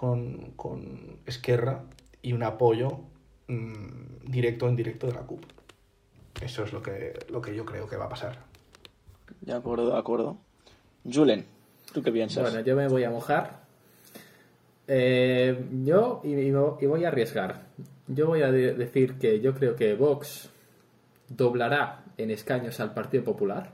[0.04, 1.84] con, con Esquerra
[2.20, 2.98] y un apoyo
[3.48, 5.42] mm, directo o indirecto de la CUP.
[6.42, 8.38] Eso es lo que, lo que yo creo que va a pasar.
[9.40, 10.36] De acuerdo, de acuerdo.
[11.10, 11.46] Julen,
[11.92, 12.42] ¿tú qué piensas?
[12.42, 13.64] Bueno, yo me voy a mojar.
[14.88, 17.68] Eh, yo, y, y vo- y voy a arriesgar,
[18.06, 20.50] yo voy a de- decir que yo creo que Vox
[21.28, 23.72] doblará en escaños al Partido Popular.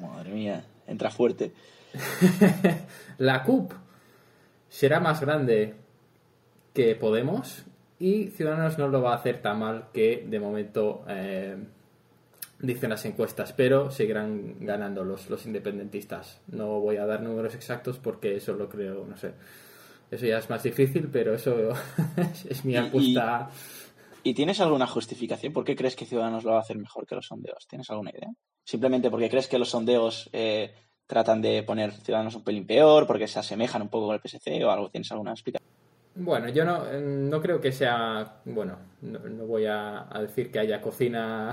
[0.00, 1.52] Madre mía, entra fuerte.
[3.18, 3.72] La CUP
[4.76, 5.74] será más grande
[6.74, 7.64] que Podemos
[7.98, 11.56] y Ciudadanos no lo va a hacer tan mal que de momento eh,
[12.58, 16.42] dicen las encuestas, pero seguirán ganando los, los independentistas.
[16.48, 19.32] No voy a dar números exactos porque eso lo creo, no sé.
[20.10, 21.72] Eso ya es más difícil, pero eso
[22.50, 23.48] es, mi Y- apuesta.
[24.22, 25.54] ¿Y tienes alguna justificación?
[25.54, 27.66] ¿Por qué crees que Ciudadanos lo va a hacer mejor que los sondeos?
[27.66, 28.28] ¿Tienes alguna idea?
[28.62, 30.74] Simplemente porque crees que los sondeos eh,
[31.06, 34.64] tratan de poner Ciudadanos un pelín peor, porque se asemejan un poco con el PSC
[34.64, 34.88] o algo.
[34.90, 35.70] ¿Tienes alguna explicación?
[36.18, 38.40] Bueno, yo no, eh, no creo que sea.
[38.46, 41.52] Bueno, no, no voy a, a decir que haya cocina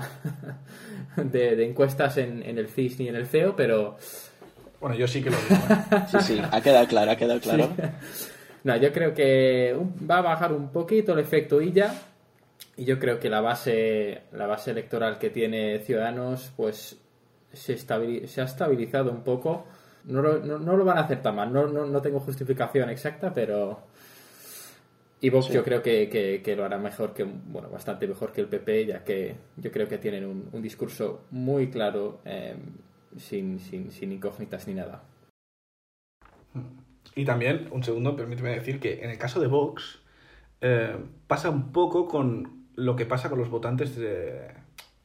[1.16, 3.96] de, de encuestas en, en el CIS ni en el CEO, pero
[4.80, 5.56] Bueno, yo sí que lo digo.
[5.70, 6.04] ¿eh?
[6.08, 7.68] Sí, sí, ha quedado claro, ha quedado claro.
[8.64, 9.76] No, yo creo que
[10.10, 11.94] va a bajar un poquito el efecto Illa
[12.76, 16.96] y yo creo que la base la base electoral que tiene Ciudadanos pues
[17.56, 19.66] se, se ha estabilizado un poco.
[20.04, 22.90] No lo, no, no lo van a hacer tan mal, no, no, no tengo justificación
[22.90, 23.80] exacta, pero...
[25.20, 28.42] Y Vox yo creo que, que- que lo hará mejor que, bueno, bastante mejor que
[28.42, 32.54] el PP, ya que yo creo que tienen un, un discurso muy claro, eh,
[33.16, 35.02] sin, sin, sin incógnitas ni nada.
[37.14, 40.00] Y también, un segundo, permíteme decir que en el caso de Vox
[40.60, 40.96] eh,
[41.26, 44.48] pasa un poco con lo que pasa con los votantes de...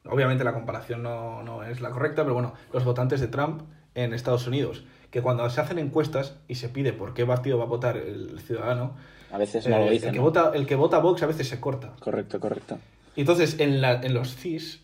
[0.06, 3.62] Obviamente la comparación no, no es la correcta, pero bueno, los votantes de Trump
[3.94, 7.64] en Estados Unidos, que cuando se hacen encuestas y se pide por qué partido va
[7.64, 8.96] a votar el ciudadano,
[9.32, 10.08] A veces no eh, lo dicen.
[10.08, 10.24] el, que ¿no?
[10.24, 11.92] vota, el que vota Vox a veces se corta.
[12.00, 12.78] Correcto, correcto.
[13.16, 14.80] Y Entonces, en, la- en los CIS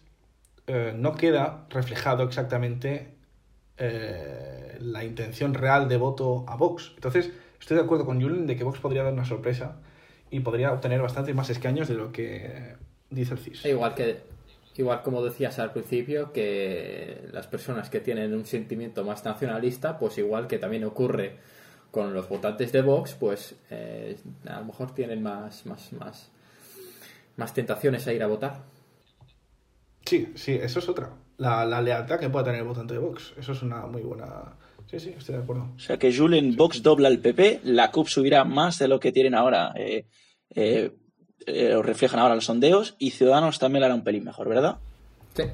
[0.67, 3.15] eh, no queda reflejado exactamente
[3.79, 6.93] eh, la intención real de voto a Vox.
[6.97, 9.77] Entonces, estoy de acuerdo con Julen de que Vox podría dar una sorpresa
[10.31, 12.75] y podría obtener bastantes más escaños de lo que
[13.11, 13.65] dice el CIS.
[13.67, 14.23] Igual que
[14.77, 20.19] igual como decías al principio que las personas que tienen un sentimiento más nacionalista, pues
[20.19, 21.37] igual que también ocurre
[21.91, 24.17] con los votantes de Vox, pues eh,
[24.47, 26.31] a lo mejor tienen más más más
[27.37, 28.65] más tentaciones a ir a votar.
[30.05, 31.11] Sí, sí, eso es otra.
[31.39, 33.35] La, la lealtad que pueda tener el votante de Vox.
[33.37, 34.57] Eso es una muy buena...
[34.87, 35.73] Sí, sí, estoy de acuerdo.
[35.75, 39.11] O sea que Julen Vox dobla el PP, la CUP subirá más de lo que
[39.11, 39.73] tienen ahora.
[39.75, 40.07] Eh,
[40.55, 40.93] eh,
[41.47, 44.77] eh, lo reflejan ahora los sondeos y Ciudadanos también lo hará un pelín mejor, ¿verdad?
[45.35, 45.45] Sí.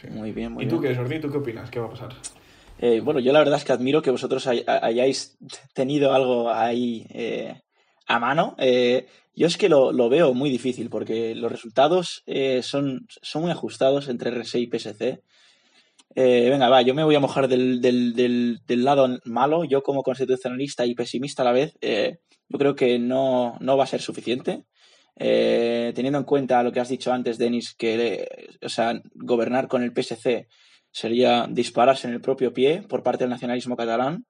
[0.00, 0.06] Sí.
[0.10, 0.92] Muy bien, muy ¿Y tú bien.
[0.94, 1.18] qué, Jordi?
[1.20, 1.70] ¿Tú qué opinas?
[1.70, 2.10] ¿Qué va a pasar?
[2.78, 5.36] Eh, bueno, yo la verdad es que admiro que vosotros hay- hayáis
[5.74, 7.60] tenido algo ahí eh,
[8.06, 8.54] a mano.
[8.58, 13.42] Eh, yo es que lo, lo veo muy difícil porque los resultados eh, son, son
[13.42, 15.22] muy ajustados entre RC y PSC.
[16.14, 19.64] Eh, venga, va, yo me voy a mojar del, del, del, del lado malo.
[19.64, 22.18] Yo como constitucionalista y pesimista a la vez, eh,
[22.48, 24.64] yo creo que no, no va a ser suficiente.
[25.20, 29.66] Eh, teniendo en cuenta lo que has dicho antes, Denis, que eh, o sea, gobernar
[29.66, 30.46] con el PSC
[30.92, 34.26] sería dispararse en el propio pie por parte del nacionalismo catalán.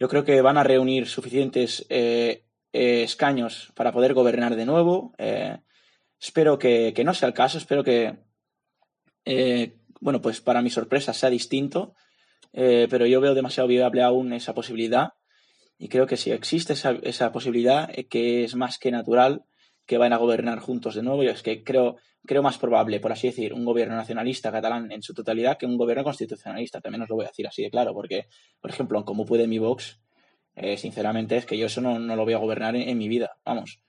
[0.00, 5.14] Yo creo que van a reunir suficientes eh, escaños para poder gobernar de nuevo.
[6.20, 8.18] Espero que, que no sea el caso, espero que,
[10.00, 11.94] bueno, pues para mi sorpresa sea distinto,
[12.52, 15.10] pero yo veo demasiado viable aún esa posibilidad
[15.78, 19.44] y creo que si existe esa, esa posibilidad, que es más que natural
[19.86, 23.12] que vayan a gobernar juntos de nuevo, yo es que creo, creo más probable, por
[23.12, 26.80] así decir, un gobierno nacionalista catalán en su totalidad que un gobierno constitucionalista.
[26.80, 28.26] También os lo voy a decir así de claro, porque,
[28.60, 30.00] por ejemplo, en cómo puede mi Vox,
[30.56, 33.08] eh, sinceramente es que yo eso no, no lo voy a gobernar en, en mi
[33.08, 33.80] vida, vamos.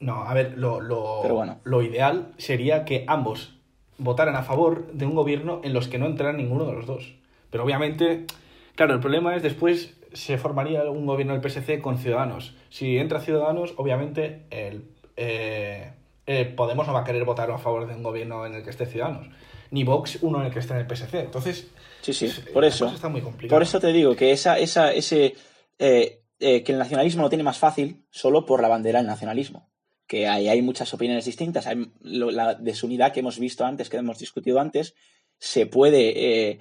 [0.00, 1.60] No, a ver, lo, lo, Pero bueno.
[1.64, 3.54] lo ideal sería que ambos
[3.98, 7.14] votaran a favor de un gobierno en los que no entrara ninguno de los dos.
[7.50, 8.26] Pero obviamente,
[8.74, 12.56] claro, el problema es después se formaría un gobierno del PSC con Ciudadanos.
[12.70, 15.92] Si entra Ciudadanos, obviamente el, eh,
[16.26, 18.70] eh, Podemos no va a querer votar a favor de un gobierno en el que
[18.70, 19.28] esté Ciudadanos.
[19.70, 21.20] Ni Vox uno en el que esté en el PSC.
[21.20, 21.68] Entonces,
[22.00, 22.86] Sí, sí, por eso.
[22.88, 23.56] está muy complicada.
[23.56, 25.34] Por eso te digo que esa, esa, ese,
[25.78, 29.70] eh, que el nacionalismo lo tiene más fácil solo por la bandera del nacionalismo.
[30.06, 31.66] Que ahí hay muchas opiniones distintas.
[31.66, 34.94] Hay lo- la desunidad que hemos visto antes, que hemos discutido antes,
[35.38, 36.60] se puede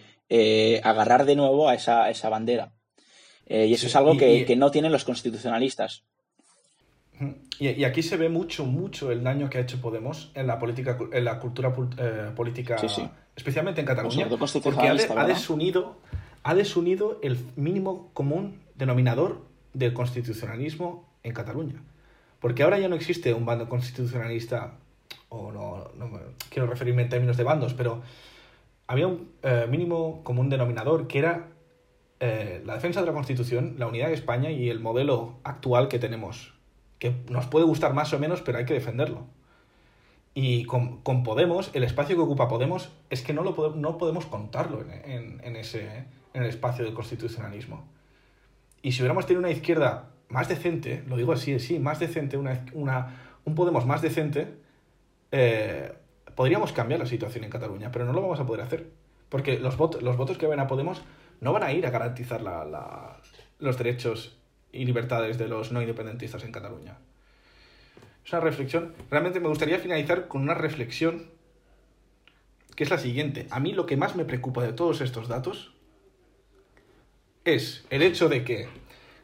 [0.83, 2.73] agarrar de nuevo a esa, a esa bandera.
[3.45, 6.05] Eh, y eso Sí, es algo y- que, y- que no tienen los constitucionalistas.
[7.59, 10.59] Y, y aquí se ve mucho, mucho el daño que ha hecho Podemos en la
[10.59, 13.09] política, en la cultura eh, política, Sí, sí.
[13.35, 15.97] especialmente en Cataluña, sobre todo porque ha, desunido,
[16.43, 21.81] ha desunido el mínimo común denominador del constitucionalismo en Cataluña.
[22.39, 24.73] Porque ahora ya no existe un bando constitucionalista,
[25.29, 28.01] o no, no quiero referirme en términos de bandos, pero
[28.87, 31.47] había un eh, mínimo común denominador que era
[32.19, 35.99] eh, la defensa de la Constitución, la unidad de España y el modelo actual que
[35.99, 36.52] tenemos,
[37.11, 39.25] que nos puede gustar más o menos, pero hay que defenderlo.
[40.33, 44.25] Y con, con Podemos, el espacio que ocupa Podemos es que no, lo no podemos
[44.25, 47.85] contarlo en, en- en ese, en el espacio del constitucionalismo.
[48.81, 52.65] Y si hubiéramos tenido una izquierda más decente, lo digo así, sí, más decente, una,
[52.73, 54.47] una- un Podemos más decente,
[55.31, 55.91] eh,
[56.35, 58.89] podríamos cambiar la situación en Cataluña, pero no lo vamos a poder hacer.
[59.29, 61.01] Porque los, votos los votos que van a Podemos
[61.41, 63.17] no van a ir a garantizar la- la-
[63.59, 64.37] los derechos
[64.73, 66.97] y libertades de los no independentistas en Cataluña.
[68.25, 68.93] Es una reflexión.
[69.09, 71.29] Realmente me gustaría finalizar con una reflexión
[72.75, 73.47] que es la siguiente.
[73.51, 75.73] A mí lo que más me preocupa de todos estos datos
[77.45, 78.67] es el hecho de que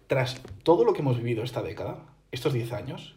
[0.08, 1.98] tras todo lo que hemos vivido esta década,
[2.32, 3.16] estos 10 años,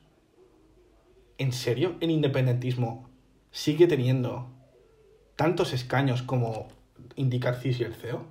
[1.39, 3.09] ¿en serio el independentismo
[3.51, 4.51] sigue teniendo
[5.37, 6.69] tantos escaños como
[7.17, 8.27] indica CIS y el CEO?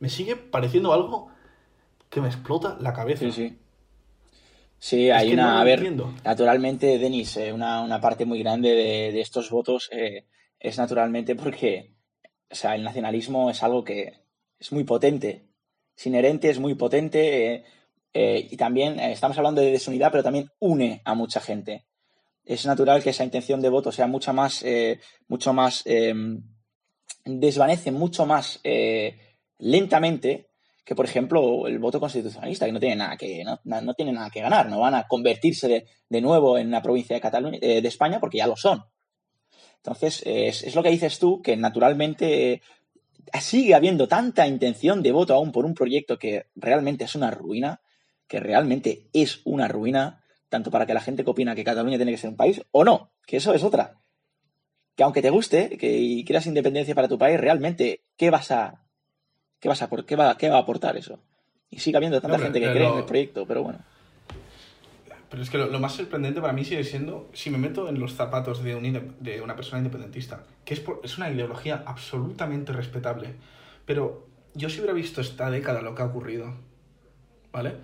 [0.00, 1.30] me sigue pareciendo algo
[2.10, 3.20] que me explota la cabeza.
[3.26, 3.58] Sí, sí.
[4.80, 5.60] Sí, Es hay no una.
[5.60, 6.14] a ver, entiendo.
[6.24, 10.26] naturalmente, Denis, eh, una, una parte muy grande de, de estos votos eh,
[10.60, 11.94] es naturalmente porque,
[12.50, 14.20] o sea, el nacionalismo es algo que
[14.58, 15.48] es muy potente,
[15.96, 17.64] es inherente, es muy potente
[18.14, 21.84] eh, y también estamos hablando de desunidad, pero también une a mucha gente.
[22.44, 24.64] Es natural que esa intención de voto sea mucho más,
[25.26, 26.14] mucho más, eh,
[27.24, 28.60] desvanece mucho más
[29.58, 30.47] lentamente
[30.88, 34.30] que, por ejemplo, el voto constitucionalista, que no tiene nada que, no, no tiene nada
[34.30, 37.82] que ganar, no van a convertirse de, de nuevo en una provincia de Cataluña, eh,
[37.82, 38.82] de España, porque ya lo son.
[39.76, 42.60] Entonces, es, es lo que dices tú, que naturalmente eh,
[43.38, 47.82] sigue habiendo tanta intención de voto aún por un proyecto que realmente es una ruina,
[48.26, 52.12] que realmente es una ruina, tanto para que la gente que opina que Cataluña tiene
[52.12, 54.00] que ser un país, o no, que eso es otra.
[54.96, 58.87] Que aunque te guste que, y quieras independencia para tu país, realmente, ¿qué vas a,
[59.60, 61.18] qué vas a, por- qué va, qué va a aportar eso?
[61.70, 63.78] Y sigue habiendo tanta No, gente que cree en el proyecto, pero bueno.
[65.30, 68.00] Pero es que lo, lo más sorprendente para mí sigue siendo, si me meto en
[68.00, 72.72] los zapatos de, un de una persona independentista, que es, por- es una ideología absolutamente
[72.72, 73.34] respetable,
[73.84, 76.54] pero yo si hubiera visto esta década lo que ha ocurrido,
[77.52, 77.74] ¿vale?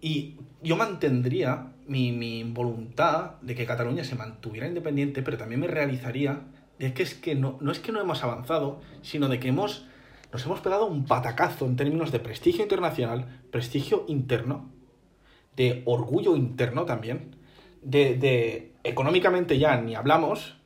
[0.00, 5.68] Y yo mantendría mi, mi voluntad de que Cataluña se mantuviera independiente, pero también me
[5.68, 6.40] realizaría
[6.78, 9.86] de que es que no, no es que no hemos avanzado, sino de que hemos,
[10.32, 14.70] nos hemos pegado un patacazo en términos de prestigio internacional, prestigio interno,
[15.56, 17.36] de orgullo interno también,
[17.82, 20.56] de, de económicamente ya ni hablamos,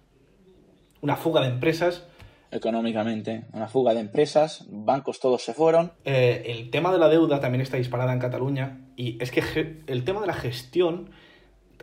[1.01, 2.07] una fuga de empresas,
[2.53, 5.93] Económicamente, una fuga de empresas, bancos todos se fueron.
[6.05, 10.05] Eh, el tema de la deuda también está disparada en Cataluña y es que el
[10.05, 11.11] tema de la gestión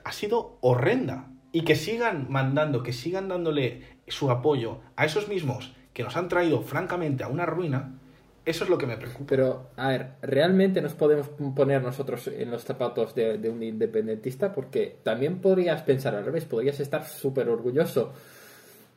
[0.06, 5.74] ha sido horrenda y que sigan mandando, que sigan dándole su apoyo a esos mismos
[5.94, 8.00] que nos han traído francamente a una ruina,
[8.46, 9.26] eso es lo que me preocupa.
[9.30, 14.52] Pero, a ver, ¿realmente nos podemos poner nosotros en los zapatos de, un independentista?
[14.54, 18.12] Porque también podrías pensar al revés, podrías estar súper orgulloso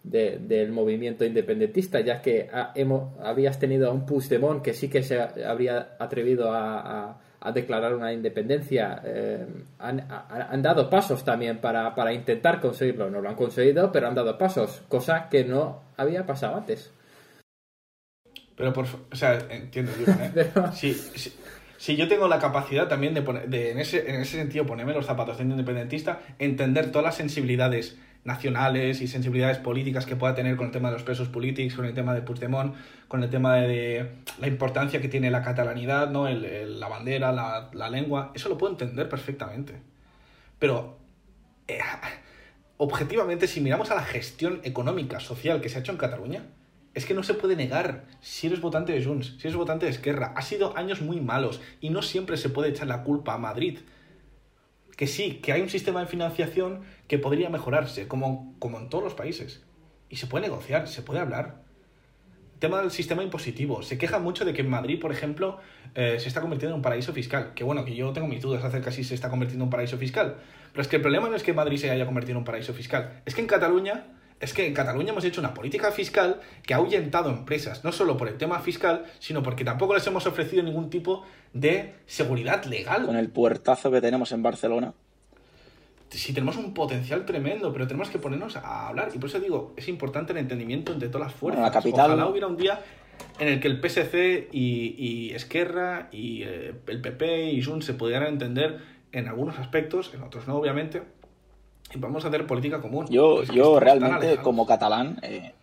[0.03, 4.88] de- del movimiento independentista, ya que ha- hemos, habrías tenido a un Puigdemont que sí
[4.88, 9.01] que se habría atrevido a- a declarar una independencia.
[9.05, 9.47] eh,
[9.78, 13.11] han, ha- han dado pasos también para, para intentar conseguirlo.
[13.11, 16.91] No lo han conseguido, pero han dado pasos, cosa que no había pasado antes.
[18.57, 20.30] Pero por o sea, entiendo, digo, ¿eh?
[20.34, 21.32] Pero- Si, si-
[21.76, 24.95] si yo tengo la capacidad también de, poner, de en, ese, en ese sentido ponerme
[24.95, 30.35] los zapatos de un independentista, entender todas las sensibilidades nacionales y sensibilidades políticas que pueda
[30.35, 32.74] tener con el tema de los presos políticos, con el tema de Puigdemont,
[33.09, 34.11] con el tema de,
[34.41, 36.27] la importancia que tiene la catalanidad, ¿no?
[36.29, 39.81] El- la bandera, la, la lengua, eso lo puedo entender perfectamente.
[40.59, 40.99] Pero
[41.68, 41.79] eh,
[42.77, 46.43] objetivamente, si miramos a la gestión económica, social que se ha hecho en Cataluña,
[46.95, 49.93] es que no se puede negar si eres votante de Junts, si eres votante de
[49.93, 50.33] Esquerra.
[50.35, 53.81] Ha sido años muy malos y no siempre se puede echar la culpa a Madrid.
[54.97, 59.05] Que sí, que hay un sistema de financiación que podría mejorarse, como, como en todos
[59.05, 59.62] los países.
[60.09, 61.62] Y se puede negociar, se puede hablar.
[62.59, 63.82] Tema del sistema impositivo.
[63.82, 65.59] Se queja mucho de que en Madrid, por ejemplo,
[65.94, 67.53] eh, se está convirtiendo en un paraíso fiscal.
[67.55, 69.99] Que bueno, que yo tengo mis dudas acerca si se está convirtiendo en un paraíso
[69.99, 70.38] fiscal.
[70.72, 72.72] Pero es que el problema no es que Madrid se haya convertido en un paraíso
[72.72, 73.20] fiscal.
[73.26, 74.07] Es que en Cataluña,
[74.41, 77.84] es que en Cataluña hemos hecho una política fiscal que ha ahuyentado empresas.
[77.84, 81.95] No solo por el tema fiscal, sino porque tampoco les hemos ofrecido ningún tipo de
[82.07, 83.07] seguridad legal.
[83.07, 84.93] Con el puertazo que tenemos en Barcelona.
[86.11, 89.11] si tenemos un potencial tremendo, pero tenemos que ponernos a hablar.
[89.14, 91.59] Y por eso digo, es importante el entendimiento entre todas las fuerzas.
[91.61, 92.80] Bueno, la capital- Ojalá hubiera un día
[93.39, 97.95] en el que el PSC y, y Esquerra y eh, el PP y Junts se
[97.95, 98.78] pudieran entender
[99.12, 101.03] en algunos aspectos, en otros no, obviamente,
[101.95, 103.07] y vamos a hacer política común.
[103.09, 105.55] Yo, yo realmente, como catalán, eh,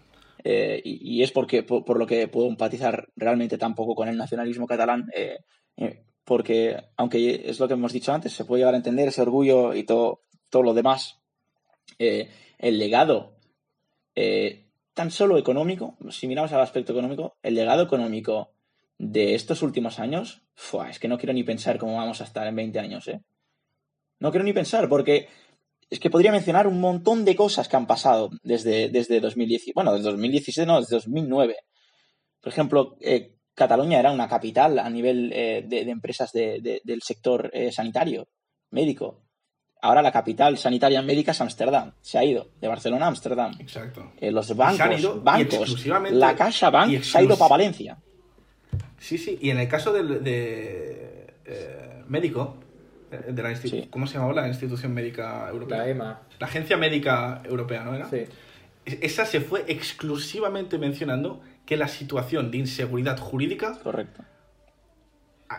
[0.43, 4.17] eh, y, y es porque por, por lo que puedo empatizar realmente tampoco con el
[4.17, 5.39] nacionalismo catalán, eh,
[6.23, 9.73] porque aunque es lo que hemos dicho antes, se puede llegar a entender ese orgullo
[9.73, 11.19] y todo, todo lo demás,
[11.97, 13.35] el legado,
[14.93, 18.53] tan solo económico, si miramos al aspecto económico, el legado económico
[18.97, 20.43] de estos últimos años,
[20.89, 23.21] es que no quiero ni pensar cómo vamos a estar en 20 años, ¿eh?
[24.19, 25.27] No quiero ni pensar, porque
[25.93, 29.93] es que podría mencionar un montón de cosas que han pasado desde, desde 2010, bueno,
[29.93, 31.55] desde 2016, no, desde 2009.
[32.41, 36.81] Por ejemplo, eh, Cataluña era una capital a nivel eh, de, de empresas de- de-
[36.83, 38.27] del sector eh, sanitario,
[38.71, 39.21] médico.
[39.83, 41.93] Ahora la capital sanitaria médica es Ámsterdam.
[42.01, 43.53] Se ha ido de Barcelona a Ámsterdam.
[43.59, 44.13] Exacto.
[44.21, 47.97] Los Se han bancos, ido bancos, la Caixa Bank se ha ido para Valencia.
[48.97, 51.33] Sí, sí, y en el caso del de,
[52.07, 52.57] médico,
[53.19, 53.87] de la Sí.
[53.89, 55.79] ¿cómo se llamaba la institución médica europea?
[55.79, 58.09] La EMA, La Agencia Médica Europea, ¿no era?
[58.09, 58.23] sí.
[58.85, 64.23] esa se fue exclusivamente mencionando que la situación de inseguridad jurídica Correcto.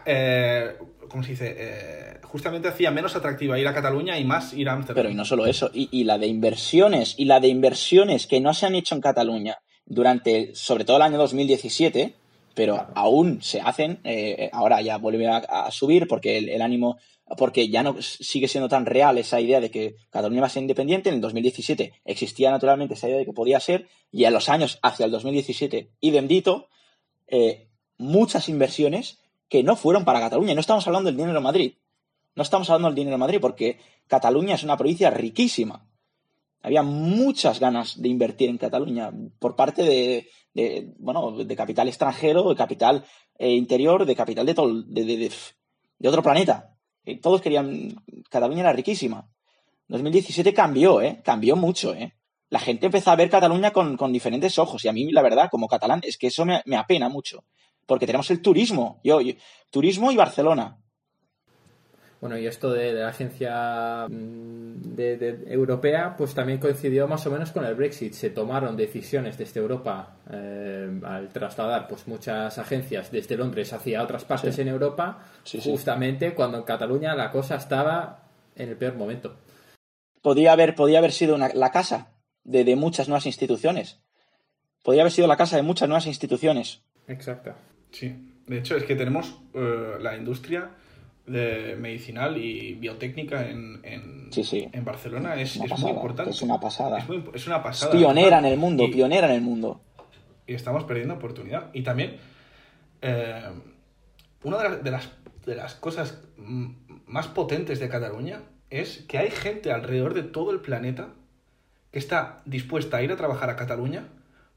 [0.07, 0.77] eh,
[1.09, 1.55] ¿cómo se dice?
[1.59, 4.97] Eh, justamente hacía menos atractiva ir a Cataluña y más ir a Ámsterdam.
[5.03, 8.41] Pero y no solo eso, y, y la de inversiones, y la de inversiones que
[8.41, 12.15] no se han hecho en Cataluña durante, sobre todo el año 2017,
[12.55, 16.99] pero aún se hacen, eh, ahora ya vuelve a, a subir porque el, el ánimo,
[17.39, 20.63] porque ya no sigue siendo tan real esa idea de que Cataluña va a ser
[20.63, 21.09] independiente.
[21.09, 24.79] En el 2017 existía naturalmente esa idea de que podía ser, y a los años
[24.83, 26.69] hacia el 2017, idem dito,
[27.27, 30.55] eh, muchas inversiones que no fueron para Cataluña.
[30.55, 31.75] No estamos hablando del dinero de Madrid.
[32.35, 35.89] No estamos hablando del dinero de Madrid porque Cataluña es una provincia riquísima.
[36.61, 42.57] Había muchas ganas de invertir en Cataluña por parte de, bueno, de capital extranjero, de
[42.57, 43.05] capital
[43.39, 45.33] eh, interior, de capital de, de, de, de,
[45.99, 46.74] de otro planeta.
[47.23, 47.95] Todos querían.
[48.31, 49.29] Cataluña era riquísima.
[49.89, 51.21] 2017 cambió, ¿eh?
[51.25, 52.15] Cambió mucho, ¿eh?
[52.51, 54.85] La gente empezó a ver Cataluña con, con diferentes ojos.
[54.85, 57.45] Y a mí, la verdad, como catalán, es que eso me, me apena mucho.
[57.87, 59.01] Porque tenemos el turismo.
[59.05, 59.35] Yo, yo-
[59.71, 60.79] turismo y Barcelona.
[62.25, 67.27] Bueno, y esto de, de la agencia mm, de- de- europea, pues también coincidió más
[67.27, 68.15] o menos con el Brexit.
[68.15, 74.25] Se tomaron decisiones desde Europa eh, al trasladar pues muchas agencias desde Londres hacia otras
[74.25, 74.63] partes Sí.
[74.63, 75.71] en Europa, Sí, sí.
[75.71, 78.23] justamente cuando en Cataluña la cosa estaba
[78.57, 79.37] en el peor momento.
[80.23, 84.01] Podía haber, podía haber sido una- la casa de, de muchas nuevas instituciones.
[84.83, 86.81] Podía haber sido la casa de muchas nuevas instituciones.
[87.07, 87.53] Exacto.
[87.91, 88.17] Sí,
[88.47, 90.71] de hecho es que tenemos eh, la industria
[91.27, 94.69] de medicinal y biotécnica en, en, Sí, sí.
[94.73, 96.31] en Barcelona es, Es una es muy importante.
[96.33, 96.99] es una pasada.
[96.99, 97.93] Es, muy- es una Es pasada.
[97.93, 99.81] pionera en el mundo, Y- pionera en el mundo.
[100.47, 101.71] y estamos perdiendo oportunidad.
[101.73, 102.17] Y también,
[103.01, 103.43] eh,
[104.43, 105.11] una de, las- de las,
[105.47, 110.61] de las cosas más potentes de Cataluña es que hay gente alrededor de todo el
[110.61, 111.09] planeta
[111.91, 114.09] que está dispuesta a ir a trabajar a Cataluña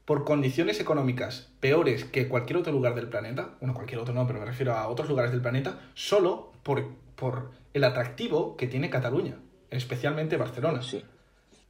[0.08, 4.38] por condiciones económicas peores que cualquier otro lugar del planeta, bueno, cualquier otro no, pero
[4.38, 9.34] me refiero a otros lugares del planeta, solo por, por el atractivo que tiene Cataluña,
[9.70, 10.80] especialmente Barcelona.
[10.80, 11.04] Sí.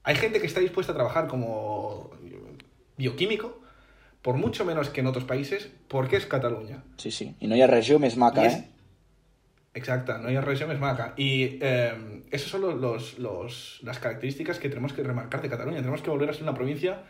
[0.04, 2.10] Hay gente que está dispuesta a trabajar como
[2.96, 3.60] bioquímico
[4.22, 6.84] por mucho menos que en otros países porque es Cataluña.
[6.96, 7.34] Sí, sí.
[7.40, 8.68] Y no hay región es maca, es- ¿eh?
[9.74, 11.14] Exacta, no hay región es maca.
[11.16, 15.78] Y eh, esas son los, los- los- las características que tenemos que remarcar de Cataluña.
[15.78, 17.02] Tenemos que volver a ser una provincia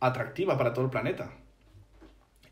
[0.00, 1.30] atractiva para todo el planeta.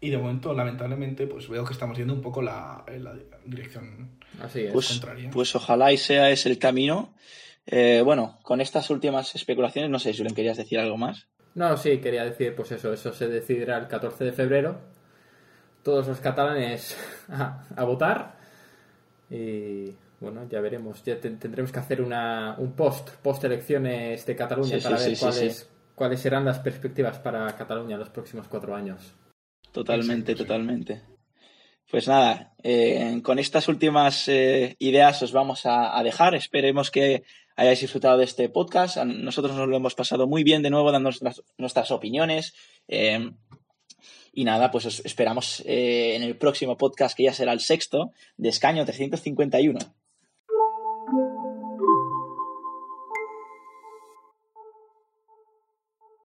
[0.00, 3.14] Y de momento, lamentablemente, pues veo que estamos yendo un poco la, en la
[3.46, 4.10] dirección
[4.42, 4.72] Así es.
[4.72, 5.30] Pues, contraria.
[5.30, 7.14] pues ojalá y sea ese el camino.
[7.66, 11.26] Eh, bueno, con estas últimas especulaciones, no sé, Julen, ¿querías decir algo más?
[11.54, 14.78] No, sí, quería decir, pues eso, eso se decidirá el 14 de febrero.
[15.82, 16.96] Todos los catalanes
[17.28, 18.36] a, a votar.
[19.30, 21.02] Y bueno, ya veremos.
[21.04, 25.04] Ya te- tendremos que hacer una, un post, post elecciones de Cataluña Sí, para sí,
[25.04, 25.66] ver sí, sí, cuáles, sí.
[25.94, 29.14] Cuáles serán las perspectivas para Cataluña en los próximos cuatro años.
[29.72, 30.48] Totalmente, Exacto, sí.
[30.48, 31.02] totalmente.
[31.90, 36.34] Pues nada, eh, con estas últimas eh, ideas os vamos a, a dejar.
[36.34, 37.24] Esperemos que
[37.56, 38.96] hayáis disfrutado de este podcast.
[38.96, 42.54] A Nosotros nos lo hemos pasado muy bien de nuevo dando nuestras, nuestras opiniones.
[42.88, 43.30] Eh,
[44.32, 48.12] y nada, pues os esperamos eh, en el próximo podcast que ya será el sexto
[48.36, 49.78] de Escaño 351.